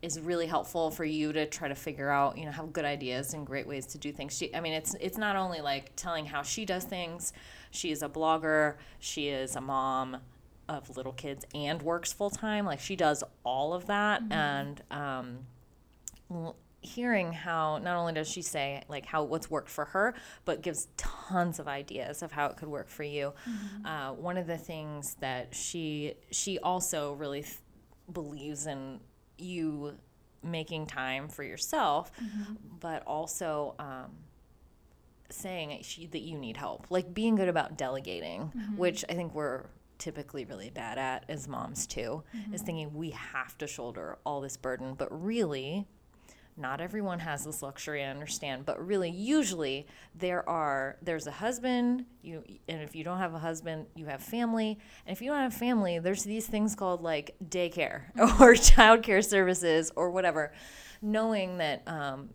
is 0.02 0.18
really 0.18 0.46
helpful 0.46 0.90
for 0.90 1.04
you 1.04 1.32
to 1.32 1.46
try 1.46 1.68
to 1.68 1.76
figure 1.76 2.10
out 2.10 2.36
you 2.36 2.44
know 2.44 2.50
have 2.50 2.72
good 2.72 2.84
ideas 2.84 3.34
and 3.34 3.46
great 3.46 3.66
ways 3.66 3.86
to 3.86 3.98
do 3.98 4.12
things. 4.12 4.36
She 4.36 4.54
i 4.54 4.60
mean 4.60 4.72
it's 4.72 4.94
it's 5.00 5.16
not 5.16 5.36
only 5.36 5.60
like 5.60 5.92
telling 5.96 6.26
how 6.26 6.42
she 6.42 6.64
does 6.64 6.84
things. 6.84 7.32
She 7.70 7.92
is 7.92 8.02
a 8.02 8.08
blogger. 8.08 8.74
She 8.98 9.28
is 9.28 9.56
a 9.56 9.60
mom 9.60 10.18
of 10.68 10.96
little 10.96 11.12
kids 11.12 11.44
and 11.54 11.80
works 11.82 12.12
full 12.12 12.30
time 12.30 12.64
like 12.64 12.80
she 12.80 12.96
does 12.96 13.24
all 13.44 13.74
of 13.74 13.86
that 13.86 14.22
mm-hmm. 14.22 14.32
and 14.32 14.82
um 14.90 15.38
hearing 16.82 17.32
how 17.32 17.78
not 17.78 17.96
only 17.96 18.12
does 18.12 18.28
she 18.28 18.42
say 18.42 18.82
like 18.88 19.06
how 19.06 19.22
what's 19.22 19.48
worked 19.48 19.70
for 19.70 19.84
her 19.86 20.14
but 20.44 20.62
gives 20.62 20.88
tons 20.96 21.58
of 21.58 21.68
ideas 21.68 22.22
of 22.22 22.32
how 22.32 22.46
it 22.46 22.56
could 22.56 22.68
work 22.68 22.88
for 22.88 23.04
you 23.04 23.32
mm-hmm. 23.48 23.86
uh, 23.86 24.12
one 24.12 24.36
of 24.36 24.46
the 24.48 24.58
things 24.58 25.16
that 25.20 25.54
she 25.54 26.14
she 26.32 26.58
also 26.58 27.12
really 27.14 27.42
th- 27.42 27.58
believes 28.12 28.66
in 28.66 28.98
you 29.38 29.94
making 30.42 30.84
time 30.86 31.28
for 31.28 31.44
yourself 31.44 32.10
mm-hmm. 32.20 32.54
but 32.80 33.04
also 33.06 33.76
um, 33.78 34.10
saying 35.30 35.78
she, 35.82 36.06
that 36.06 36.22
you 36.22 36.36
need 36.36 36.56
help 36.56 36.86
like 36.90 37.14
being 37.14 37.36
good 37.36 37.48
about 37.48 37.78
delegating 37.78 38.52
mm-hmm. 38.56 38.76
which 38.76 39.04
i 39.08 39.14
think 39.14 39.32
we're 39.34 39.66
typically 39.98 40.44
really 40.44 40.68
bad 40.68 40.98
at 40.98 41.24
as 41.28 41.46
moms 41.46 41.86
too 41.86 42.24
is 42.34 42.40
mm-hmm. 42.40 42.56
thinking 42.56 42.92
we 42.92 43.10
have 43.10 43.56
to 43.56 43.68
shoulder 43.68 44.18
all 44.26 44.40
this 44.40 44.56
burden 44.56 44.94
but 44.94 45.08
really 45.24 45.86
not 46.56 46.80
everyone 46.80 47.18
has 47.18 47.44
this 47.44 47.62
luxury 47.62 48.04
i 48.04 48.06
understand 48.06 48.64
but 48.64 48.84
really 48.84 49.10
usually 49.10 49.86
there 50.14 50.46
are 50.48 50.96
there's 51.02 51.26
a 51.26 51.30
husband 51.30 52.04
you 52.20 52.42
and 52.68 52.82
if 52.82 52.94
you 52.94 53.02
don't 53.02 53.18
have 53.18 53.34
a 53.34 53.38
husband 53.38 53.86
you 53.94 54.06
have 54.06 54.22
family 54.22 54.78
and 55.06 55.16
if 55.16 55.22
you 55.22 55.30
don't 55.30 55.40
have 55.40 55.54
family 55.54 55.98
there's 55.98 56.24
these 56.24 56.46
things 56.46 56.74
called 56.74 57.02
like 57.02 57.34
daycare 57.48 58.02
or 58.40 58.54
childcare 58.54 59.24
services 59.24 59.90
or 59.96 60.10
whatever 60.10 60.52
knowing 61.00 61.58
that 61.58 61.82
um, 61.86 62.30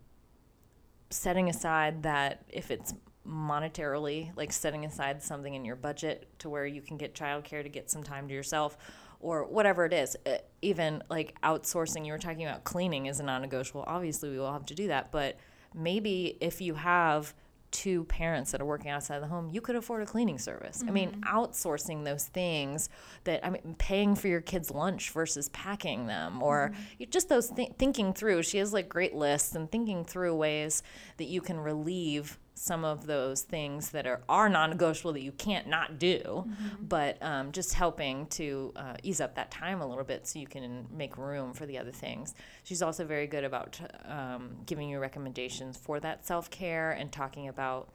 setting 1.09 1.49
aside 1.49 2.03
that 2.03 2.43
if 2.49 2.71
it's 2.71 2.93
monetarily, 3.27 4.31
like 4.35 4.51
setting 4.51 4.85
aside 4.85 5.21
something 5.21 5.53
in 5.53 5.65
your 5.65 5.75
budget 5.75 6.27
to 6.39 6.49
where 6.49 6.65
you 6.65 6.81
can 6.81 6.97
get 6.97 7.13
childcare 7.13 7.63
to 7.63 7.69
get 7.69 7.89
some 7.89 8.03
time 8.03 8.27
to 8.27 8.33
yourself 8.33 8.77
or 9.19 9.45
whatever 9.45 9.85
it 9.85 9.93
is. 9.93 10.15
Uh, 10.25 10.37
even 10.61 11.03
like 11.09 11.39
outsourcing, 11.41 12.05
you 12.05 12.11
were 12.11 12.17
talking 12.17 12.45
about 12.45 12.63
cleaning 12.63 13.05
is 13.07 13.19
a 13.19 13.23
non 13.23 13.41
negotiable. 13.41 13.83
Obviously, 13.87 14.29
we 14.29 14.37
will 14.37 14.51
have 14.51 14.65
to 14.65 14.75
do 14.75 14.87
that. 14.87 15.11
But 15.11 15.37
maybe 15.73 16.37
if 16.41 16.61
you 16.61 16.75
have 16.75 17.33
two 17.71 18.05
parents 18.05 18.51
that 18.51 18.61
are 18.61 18.65
working 18.65 18.89
outside 18.89 19.21
the 19.21 19.27
home, 19.27 19.49
you 19.51 19.61
could 19.61 19.75
afford 19.75 20.01
a 20.01 20.05
cleaning 20.05 20.37
service. 20.37 20.79
Mm-hmm. 20.79 20.89
I 20.89 20.91
mean, 20.91 21.11
mm-hmm. 21.11 21.37
outsourcing 21.37 22.05
those 22.05 22.25
things 22.25 22.89
that 23.25 23.45
I 23.45 23.49
mean, 23.49 23.75
paying 23.77 24.15
for 24.15 24.27
your 24.27 24.41
kids' 24.41 24.71
lunch 24.71 25.11
versus 25.11 25.49
packing 25.49 26.07
them, 26.07 26.41
or 26.41 26.71
mm-hmm. 26.73 27.09
just 27.09 27.29
those 27.29 27.49
th- 27.49 27.73
thinking 27.77 28.13
through. 28.13 28.43
She 28.43 28.57
has 28.59 28.73
like 28.73 28.87
great 28.87 29.15
lists 29.15 29.55
and 29.55 29.69
thinking 29.71 30.05
through 30.05 30.35
ways 30.35 30.83
that 31.17 31.25
you 31.25 31.41
can 31.41 31.59
relieve 31.59 32.39
some 32.57 32.83
of 32.83 33.05
those 33.05 33.41
things 33.41 33.91
that 33.91 34.07
are, 34.07 34.21
are 34.27 34.49
non-negotiable 34.49 35.13
that 35.13 35.21
you 35.21 35.31
can't 35.31 35.67
not 35.67 35.99
do 35.99 36.19
mm-hmm. 36.23 36.85
but 36.87 37.17
um, 37.21 37.51
just 37.51 37.73
helping 37.73 38.25
to 38.27 38.71
uh, 38.75 38.93
ease 39.03 39.21
up 39.21 39.35
that 39.35 39.51
time 39.51 39.81
a 39.81 39.87
little 39.87 40.03
bit 40.03 40.27
so 40.27 40.39
you 40.39 40.47
can 40.47 40.87
make 40.91 41.17
room 41.17 41.53
for 41.53 41.65
the 41.65 41.77
other 41.77 41.91
things 41.91 42.33
she's 42.63 42.81
also 42.81 43.05
very 43.05 43.27
good 43.27 43.43
about 43.43 43.79
um, 44.05 44.57
giving 44.65 44.89
you 44.89 44.99
recommendations 44.99 45.77
for 45.77 45.99
that 45.99 46.25
self-care 46.25 46.91
and 46.91 47.11
talking 47.11 47.47
about 47.47 47.89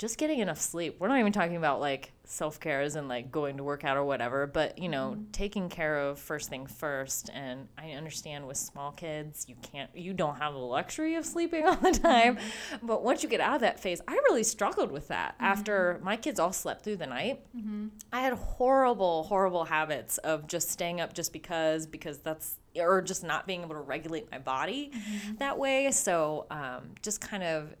just 0.00 0.16
getting 0.16 0.38
enough 0.38 0.58
sleep. 0.58 0.96
We're 0.98 1.08
not 1.08 1.18
even 1.18 1.30
talking 1.30 1.56
about 1.56 1.78
like 1.78 2.14
self 2.24 2.58
care 2.58 2.80
as 2.80 2.96
in 2.96 3.06
like 3.06 3.30
going 3.30 3.58
to 3.58 3.62
work 3.62 3.84
out 3.84 3.98
or 3.98 4.04
whatever, 4.04 4.46
but 4.46 4.78
you 4.78 4.88
know, 4.88 5.10
mm-hmm. 5.10 5.30
taking 5.30 5.68
care 5.68 5.98
of 5.98 6.18
first 6.18 6.48
thing 6.48 6.66
first. 6.66 7.28
And 7.34 7.68
I 7.76 7.90
understand 7.90 8.46
with 8.46 8.56
small 8.56 8.92
kids, 8.92 9.44
you 9.46 9.56
can't, 9.60 9.90
you 9.94 10.14
don't 10.14 10.36
have 10.36 10.54
the 10.54 10.58
luxury 10.58 11.16
of 11.16 11.26
sleeping 11.26 11.66
all 11.66 11.76
the 11.76 11.92
time. 11.92 12.36
Mm-hmm. 12.36 12.86
But 12.86 13.04
once 13.04 13.22
you 13.22 13.28
get 13.28 13.42
out 13.42 13.56
of 13.56 13.60
that 13.60 13.78
phase, 13.78 14.00
I 14.08 14.14
really 14.14 14.42
struggled 14.42 14.90
with 14.90 15.08
that. 15.08 15.34
Mm-hmm. 15.34 15.44
After 15.44 16.00
my 16.02 16.16
kids 16.16 16.40
all 16.40 16.54
slept 16.54 16.82
through 16.82 16.96
the 16.96 17.06
night, 17.06 17.44
mm-hmm. 17.54 17.88
I 18.10 18.22
had 18.22 18.32
horrible, 18.32 19.24
horrible 19.24 19.66
habits 19.66 20.16
of 20.16 20.46
just 20.46 20.70
staying 20.70 21.02
up 21.02 21.12
just 21.12 21.30
because, 21.30 21.86
because 21.86 22.20
that's, 22.20 22.54
or 22.74 23.02
just 23.02 23.22
not 23.22 23.46
being 23.46 23.60
able 23.60 23.74
to 23.74 23.82
regulate 23.82 24.30
my 24.32 24.38
body 24.38 24.92
mm-hmm. 24.94 25.34
that 25.40 25.58
way. 25.58 25.90
So 25.90 26.46
um, 26.50 26.92
just 27.02 27.20
kind 27.20 27.42
of 27.42 27.74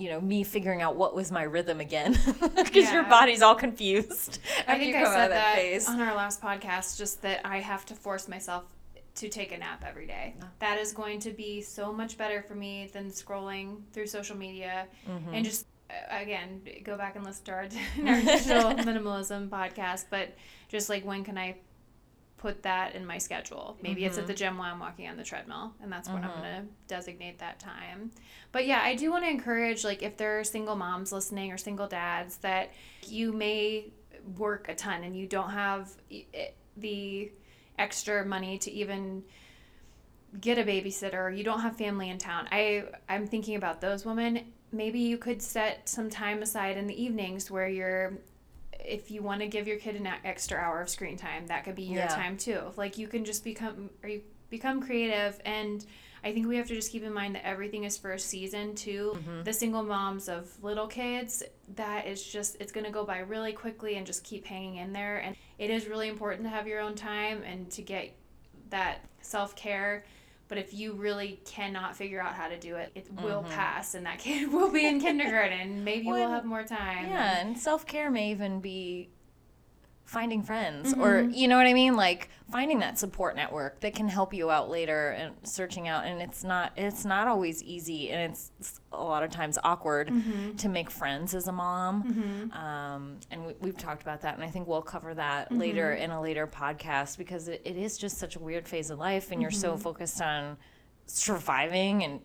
you 0.00 0.08
know 0.08 0.20
me 0.20 0.42
figuring 0.42 0.80
out 0.82 0.96
what 0.96 1.14
was 1.14 1.30
my 1.30 1.42
rhythm 1.42 1.78
again 1.80 2.12
because 2.40 2.84
yeah. 2.84 2.94
your 2.94 3.04
body's 3.04 3.42
all 3.42 3.54
confused. 3.54 4.38
I 4.66 4.78
think 4.78 4.96
I 4.96 5.04
said 5.04 5.28
that, 5.28 5.56
that 5.56 5.88
on 5.88 6.00
our 6.00 6.14
last 6.14 6.40
podcast, 6.40 6.96
just 6.96 7.22
that 7.22 7.40
I 7.44 7.58
have 7.58 7.84
to 7.86 7.94
force 7.94 8.26
myself 8.26 8.64
to 9.16 9.28
take 9.28 9.52
a 9.52 9.58
nap 9.58 9.84
every 9.86 10.06
day. 10.06 10.34
That 10.60 10.78
is 10.78 10.92
going 10.92 11.20
to 11.20 11.30
be 11.30 11.60
so 11.60 11.92
much 11.92 12.16
better 12.16 12.42
for 12.42 12.54
me 12.54 12.88
than 12.92 13.10
scrolling 13.10 13.82
through 13.92 14.06
social 14.06 14.36
media 14.36 14.86
mm-hmm. 15.08 15.34
and 15.34 15.44
just 15.44 15.66
again 16.10 16.62
go 16.84 16.96
back 16.96 17.16
and 17.16 17.24
listen 17.24 17.44
to 17.44 17.52
our, 17.52 17.62
our 18.06 18.20
digital 18.22 18.62
minimalism 18.84 19.48
podcast. 19.48 20.06
But 20.10 20.34
just 20.68 20.88
like 20.88 21.04
when 21.04 21.24
can 21.24 21.36
I 21.36 21.56
put 22.40 22.62
that 22.62 22.94
in 22.94 23.04
my 23.04 23.18
schedule. 23.18 23.76
Maybe 23.82 24.00
mm-hmm. 24.00 24.08
it's 24.08 24.18
at 24.18 24.26
the 24.26 24.32
mm-hmm. 24.32 24.38
gym 24.38 24.58
while 24.58 24.72
I'm 24.72 24.80
walking 24.80 25.06
on 25.08 25.18
the 25.18 25.22
treadmill, 25.22 25.74
and 25.82 25.92
that's 25.92 26.08
when 26.08 26.22
mm-hmm. 26.22 26.30
I'm 26.30 26.42
going 26.42 26.62
to 26.62 26.68
designate 26.88 27.38
that 27.40 27.60
time. 27.60 28.12
But 28.50 28.66
yeah, 28.66 28.80
I 28.82 28.94
do 28.94 29.10
want 29.10 29.24
to 29.24 29.30
encourage, 29.30 29.84
like, 29.84 30.02
if 30.02 30.16
there 30.16 30.40
are 30.40 30.44
single 30.44 30.74
moms 30.74 31.12
listening 31.12 31.52
or 31.52 31.58
single 31.58 31.86
dads, 31.86 32.38
that 32.38 32.70
you 33.02 33.34
may 33.34 33.92
work 34.38 34.70
a 34.70 34.74
ton 34.74 35.04
and 35.04 35.14
you 35.14 35.26
don't 35.26 35.50
have 35.50 35.90
the 36.78 37.30
extra 37.78 38.24
money 38.24 38.56
to 38.58 38.70
even 38.70 39.22
get 40.40 40.58
a 40.58 40.64
babysitter 40.64 41.14
or 41.14 41.30
you 41.30 41.44
don't 41.44 41.60
have 41.60 41.76
family 41.76 42.08
in 42.10 42.18
town 42.18 42.46
i 42.52 42.84
i'm 43.08 43.26
thinking 43.26 43.56
about 43.56 43.80
those 43.80 44.04
women 44.04 44.44
maybe 44.70 45.00
you 45.00 45.16
could 45.16 45.42
set 45.42 45.88
some 45.88 46.08
time 46.08 46.42
aside 46.42 46.76
in 46.76 46.86
the 46.86 47.02
evenings 47.02 47.50
where 47.50 47.66
you're 47.66 48.12
if 48.84 49.10
you 49.10 49.22
want 49.22 49.40
to 49.40 49.46
give 49.46 49.66
your 49.66 49.78
kid 49.78 49.96
an 49.96 50.08
extra 50.24 50.58
hour 50.58 50.80
of 50.80 50.88
screen 50.88 51.16
time, 51.16 51.46
that 51.46 51.64
could 51.64 51.74
be 51.74 51.82
your 51.82 52.00
yeah. 52.00 52.08
time 52.08 52.36
too. 52.36 52.60
Like 52.76 52.98
you 52.98 53.08
can 53.08 53.24
just 53.24 53.44
become 53.44 53.90
or 54.02 54.08
you 54.08 54.22
become 54.48 54.82
creative 54.82 55.40
and 55.44 55.84
I 56.22 56.32
think 56.34 56.46
we 56.46 56.56
have 56.56 56.66
to 56.68 56.74
just 56.74 56.92
keep 56.92 57.02
in 57.02 57.14
mind 57.14 57.34
that 57.34 57.46
everything 57.46 57.84
is 57.84 57.96
for 57.96 58.12
a 58.12 58.18
season 58.18 58.74
too. 58.74 59.16
Mm-hmm. 59.16 59.44
The 59.44 59.52
single 59.52 59.82
moms 59.82 60.28
of 60.28 60.50
little 60.62 60.86
kids, 60.86 61.42
that 61.76 62.06
is 62.06 62.22
just 62.22 62.56
it's 62.60 62.72
going 62.72 62.84
to 62.84 62.92
go 62.92 63.04
by 63.04 63.20
really 63.20 63.52
quickly 63.52 63.96
and 63.96 64.06
just 64.06 64.22
keep 64.22 64.46
hanging 64.46 64.76
in 64.76 64.92
there 64.92 65.18
and 65.18 65.36
it 65.58 65.70
is 65.70 65.86
really 65.86 66.08
important 66.08 66.42
to 66.44 66.50
have 66.50 66.66
your 66.66 66.80
own 66.80 66.94
time 66.94 67.42
and 67.42 67.70
to 67.70 67.82
get 67.82 68.12
that 68.70 69.04
self-care 69.22 70.04
but 70.50 70.58
if 70.58 70.74
you 70.74 70.94
really 70.94 71.40
cannot 71.44 71.96
figure 71.96 72.20
out 72.20 72.34
how 72.34 72.48
to 72.48 72.58
do 72.58 72.74
it, 72.74 72.90
it 72.96 73.06
mm-hmm. 73.06 73.24
will 73.24 73.44
pass, 73.44 73.94
and 73.94 74.04
that 74.04 74.18
kid 74.18 74.52
will 74.52 74.70
be 74.70 74.84
in 74.84 75.00
kindergarten. 75.00 75.84
Maybe 75.84 76.08
well, 76.08 76.16
we'll 76.16 76.28
have 76.28 76.44
more 76.44 76.64
time. 76.64 77.08
Yeah, 77.08 77.38
and, 77.38 77.50
and 77.50 77.58
self 77.58 77.86
care 77.86 78.10
may 78.10 78.32
even 78.32 78.60
be 78.60 79.08
finding 80.10 80.42
friends 80.42 80.90
mm-hmm. 80.90 81.02
or 81.02 81.20
you 81.20 81.46
know 81.46 81.56
what 81.56 81.68
i 81.68 81.72
mean 81.72 81.94
like 81.94 82.30
finding 82.50 82.80
that 82.80 82.98
support 82.98 83.36
network 83.36 83.78
that 83.78 83.94
can 83.94 84.08
help 84.08 84.34
you 84.34 84.50
out 84.50 84.68
later 84.68 85.10
and 85.10 85.32
searching 85.44 85.86
out 85.86 86.04
and 86.04 86.20
it's 86.20 86.42
not 86.42 86.72
it's 86.76 87.04
not 87.04 87.28
always 87.28 87.62
easy 87.62 88.10
and 88.10 88.32
it's, 88.32 88.50
it's 88.58 88.80
a 88.90 89.00
lot 89.00 89.22
of 89.22 89.30
times 89.30 89.56
awkward 89.62 90.08
mm-hmm. 90.08 90.56
to 90.56 90.68
make 90.68 90.90
friends 90.90 91.32
as 91.32 91.46
a 91.46 91.52
mom 91.52 92.02
mm-hmm. 92.02 92.58
um, 92.58 93.20
and 93.30 93.54
we, 93.60 93.68
have 93.68 93.76
talked 93.76 94.02
about 94.02 94.20
that 94.20 94.34
and 94.34 94.42
i 94.42 94.48
think 94.48 94.66
we'll 94.66 94.82
cover 94.82 95.14
that 95.14 95.44
mm-hmm. 95.44 95.60
later 95.60 95.92
in 95.92 96.10
a 96.10 96.20
later 96.20 96.44
podcast 96.44 97.16
because 97.16 97.46
it, 97.46 97.62
it 97.64 97.76
is 97.76 97.96
just 97.96 98.18
such 98.18 98.34
a 98.34 98.40
weird 98.40 98.66
phase 98.66 98.90
of 98.90 98.98
life 98.98 99.30
and 99.30 99.40
you're 99.40 99.48
so 99.52 99.74
mm-hmm. 99.74 99.80
focused 99.80 100.20
on 100.20 100.56
surviving 101.06 102.02
and 102.02 102.20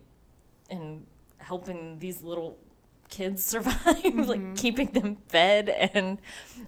and 0.70 1.06
helping 1.38 2.00
these 2.00 2.20
little 2.20 2.58
kids 3.08 3.44
survive 3.54 3.86
like 3.86 4.40
mm-hmm. 4.40 4.54
keeping 4.54 4.88
them 4.88 5.18
fed 5.28 5.68
and 5.68 6.18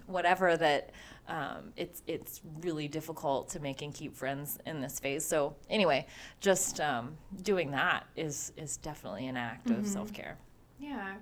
whatever 0.07 0.55
that 0.55 0.91
um, 1.29 1.71
it's 1.77 2.01
it's 2.07 2.41
really 2.61 2.87
difficult 2.87 3.49
to 3.49 3.59
make 3.59 3.81
and 3.81 3.93
keep 3.93 4.15
friends 4.15 4.59
in 4.65 4.81
this 4.81 4.99
phase. 4.99 5.25
So 5.25 5.55
anyway, 5.69 6.07
just 6.41 6.81
um, 6.81 7.17
doing 7.43 7.71
that 7.71 8.05
is 8.15 8.51
is 8.57 8.77
definitely 8.77 9.27
an 9.27 9.37
act 9.37 9.67
mm-hmm. 9.67 9.79
of 9.79 9.87
self 9.87 10.11
care. 10.13 10.37
Yeah. 10.79 11.15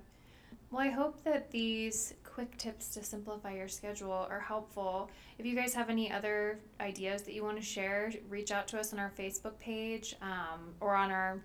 Well, 0.72 0.82
I 0.82 0.90
hope 0.90 1.24
that 1.24 1.50
these 1.52 2.14
quick 2.24 2.58
tips 2.58 2.90
to 2.90 3.04
simplify 3.04 3.56
your 3.56 3.68
schedule 3.68 4.28
are 4.30 4.40
helpful. 4.40 5.10
If 5.40 5.46
you 5.46 5.56
guys 5.56 5.74
have 5.74 5.90
any 5.90 6.12
other 6.12 6.60
ideas 6.80 7.24
that 7.24 7.34
you 7.34 7.44
want 7.44 7.58
to 7.58 7.64
share, 7.64 8.12
reach 8.30 8.52
out 8.52 8.68
to 8.70 8.80
us 8.80 8.94
on 8.94 9.00
our 9.00 9.12
Facebook 9.18 9.58
page 9.60 10.16
um, 10.22 10.74
or 10.80 10.94
on 10.96 11.10
our 11.10 11.40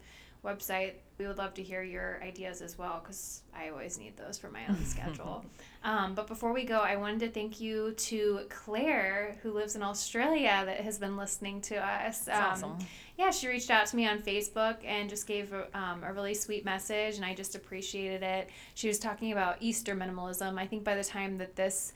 website. 0.45 0.95
We 1.19 1.27
would 1.27 1.39
love 1.39 1.55
to 1.55 1.63
hear 1.63 1.83
your 1.83 2.21
ideas 2.23 2.63
as 2.63 2.77
well 2.77 3.01
because 3.03 3.43
I 3.55 3.69
always 3.69 3.99
need 3.99 4.17
those 4.17 4.39
for 4.39 4.51
my 4.51 4.61
own 4.69 4.85
schedule. 4.85 5.45
Um, 5.85 6.15
but 6.15 6.27
before 6.27 6.53
we 6.53 6.65
go, 6.65 6.79
I 6.79 6.97
wanted 6.97 7.21
to 7.21 7.29
thank 7.29 7.61
you 7.61 7.93
to 7.93 8.41
Claire, 8.49 9.37
who 9.43 9.53
lives 9.53 9.77
in 9.77 9.83
Australia, 9.83 10.63
that 10.65 10.81
has 10.81 10.99
been 10.99 11.17
listening 11.17 11.61
to 11.63 11.77
us. 11.77 12.29
Um, 12.29 12.35
awesome. 12.35 12.79
Yeah, 13.19 13.31
she 13.31 13.47
reached 13.47 13.71
out 13.71 13.87
to 13.87 13.97
me 13.97 14.09
on 14.09 14.23
Facebook 14.23 14.77
and 14.85 15.09
just 15.09 15.27
gave 15.27 15.53
a, 15.53 15.67
um, 15.79 16.03
a 16.03 16.13
really 16.13 16.35
sweet 16.35 16.65
message, 16.65 17.17
and 17.17 17.25
I 17.25 17.35
just 17.35 17.55
appreciated 17.55 18.23
it. 18.23 18.49
She 18.75 18.89
was 18.89 18.99
talking 18.99 19.33
about 19.33 19.59
Easter 19.61 19.95
minimalism. 19.95 20.59
I 20.59 20.67
think 20.67 20.83
by 20.83 20.97
the 20.97 21.05
time 21.05 21.39
that 21.39 21.55
this 21.55 21.93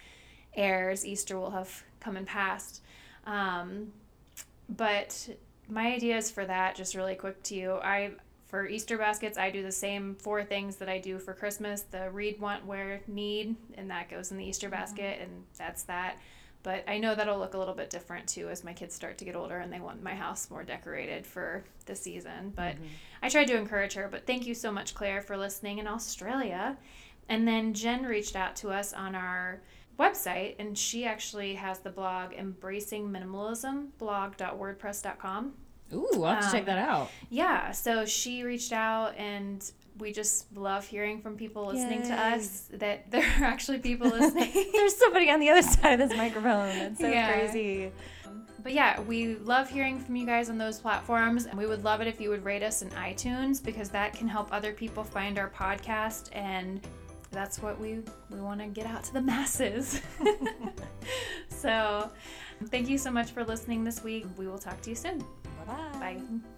airs, 0.55 1.05
Easter 1.05 1.39
will 1.39 1.51
have 1.51 1.83
come 2.01 2.17
and 2.17 2.27
passed. 2.27 2.83
Um, 3.27 3.93
but 4.69 5.29
my 5.69 5.93
ideas 5.95 6.31
for 6.31 6.45
that, 6.45 6.77
just 6.77 6.95
really 6.95 7.15
quick 7.15 7.43
to 7.45 7.55
you, 7.55 7.73
I 7.83 8.13
for 8.57 8.66
Easter 8.66 8.97
baskets, 8.97 9.37
I 9.37 9.51
do 9.51 9.62
the 9.62 9.71
same 9.71 10.14
four 10.14 10.42
things 10.42 10.77
that 10.77 10.88
I 10.88 10.97
do 10.97 11.19
for 11.19 11.35
Christmas 11.35 11.83
the 11.83 12.11
read, 12.11 12.40
want, 12.40 12.64
wear, 12.64 13.03
need, 13.07 13.55
and 13.75 13.90
that 13.90 14.09
goes 14.09 14.31
in 14.31 14.38
the 14.38 14.47
Easter 14.47 14.69
mm-hmm. 14.69 14.77
basket, 14.77 15.19
and 15.21 15.45
that's 15.59 15.83
that. 15.83 16.16
But 16.62 16.83
I 16.88 16.97
know 16.97 17.14
that'll 17.14 17.38
look 17.38 17.53
a 17.53 17.59
little 17.59 17.75
bit 17.75 17.90
different 17.90 18.27
too 18.27 18.49
as 18.49 18.64
my 18.64 18.73
kids 18.73 18.95
start 18.95 19.19
to 19.19 19.27
get 19.27 19.37
older 19.37 19.59
and 19.59 19.71
they 19.71 19.79
want 19.79 20.03
my 20.03 20.14
house 20.14 20.49
more 20.49 20.64
decorated 20.64 21.27
for 21.27 21.64
the 21.85 21.95
season. 21.95 22.55
But 22.57 22.77
mm-hmm. 22.77 22.85
I 23.21 23.29
tried 23.29 23.49
to 23.49 23.59
encourage 23.59 23.92
her. 23.92 24.09
But 24.11 24.27
thank 24.27 24.47
you 24.47 24.55
so 24.55 24.73
much, 24.73 24.95
Claire, 24.95 25.21
for 25.21 25.37
listening 25.37 25.77
in 25.77 25.87
Australia. 25.87 26.79
And 27.29 27.47
then 27.47 27.75
Jen 27.75 28.07
reached 28.07 28.37
out 28.37 28.57
to 28.57 28.71
us 28.71 28.95
on 28.95 29.14
our 29.14 29.61
website, 29.99 30.55
and 30.59 30.79
she 30.79 31.05
actually 31.05 31.57
has 31.57 31.81
the 31.81 31.90
blog 31.90 32.33
Embracing 32.33 33.07
Minimalism 33.11 33.88
blog.wordpress.com. 33.99 35.53
Ooh, 35.92 36.09
I'll 36.14 36.35
have 36.35 36.40
to 36.40 36.46
um, 36.46 36.53
check 36.53 36.66
that 36.66 36.79
out. 36.79 37.11
Yeah, 37.31 37.70
so 37.72 38.05
she 38.05 38.42
reached 38.42 38.72
out 38.72 39.16
and 39.16 39.64
we 39.99 40.12
just 40.12 40.55
love 40.57 40.87
hearing 40.87 41.20
from 41.20 41.37
people 41.37 41.66
listening 41.66 42.03
Yay. 42.03 42.09
to 42.09 42.14
us 42.14 42.68
that 42.72 43.11
there 43.11 43.22
are 43.22 43.44
actually 43.44 43.79
people 43.79 44.09
listening. 44.11 44.53
There's 44.72 44.96
somebody 44.96 45.31
on 45.31 45.40
the 45.40 45.49
other 45.51 45.62
side 45.62 46.01
of 46.01 46.09
this 46.09 46.16
microphone. 46.16 46.68
It's 46.68 47.01
so 47.01 47.09
yeah. 47.09 47.33
crazy. 47.33 47.92
But 48.62 48.72
yeah, 48.72 49.01
we 49.03 49.37
love 49.37 49.70
hearing 49.70 50.01
from 50.01 50.16
you 50.16 50.27
guys 50.27 50.51
on 50.51 50.59
those 50.59 50.81
platforms, 50.81 51.46
and 51.46 51.57
we 51.57 51.66
would 51.66 51.85
love 51.85 52.01
it 52.01 52.09
if 52.09 52.20
you 52.20 52.31
would 52.31 52.44
rate 52.44 52.64
us 52.64 52.83
in 52.83 52.90
iTunes 52.90 53.64
because 53.64 53.90
that 53.90 54.12
can 54.12 54.27
help 54.27 54.53
other 54.53 54.72
people 54.72 55.05
find 55.05 55.38
our 55.38 55.51
podcast, 55.51 56.31
and 56.33 56.81
that's 57.31 57.62
what 57.62 57.79
we 57.79 58.01
we 58.29 58.40
want 58.40 58.59
to 58.61 58.66
get 58.66 58.85
out 58.87 59.05
to 59.05 59.12
the 59.12 59.20
masses. 59.20 60.01
so, 61.49 62.11
thank 62.64 62.88
you 62.88 62.99
so 62.99 63.09
much 63.09 63.31
for 63.31 63.44
listening 63.44 63.85
this 63.85 64.03
week. 64.03 64.27
We 64.37 64.49
will 64.49 64.59
talk 64.59 64.81
to 64.81 64.90
you 64.90 64.96
soon. 64.96 65.25
Bye. 65.64 65.99
Bye. 66.01 66.51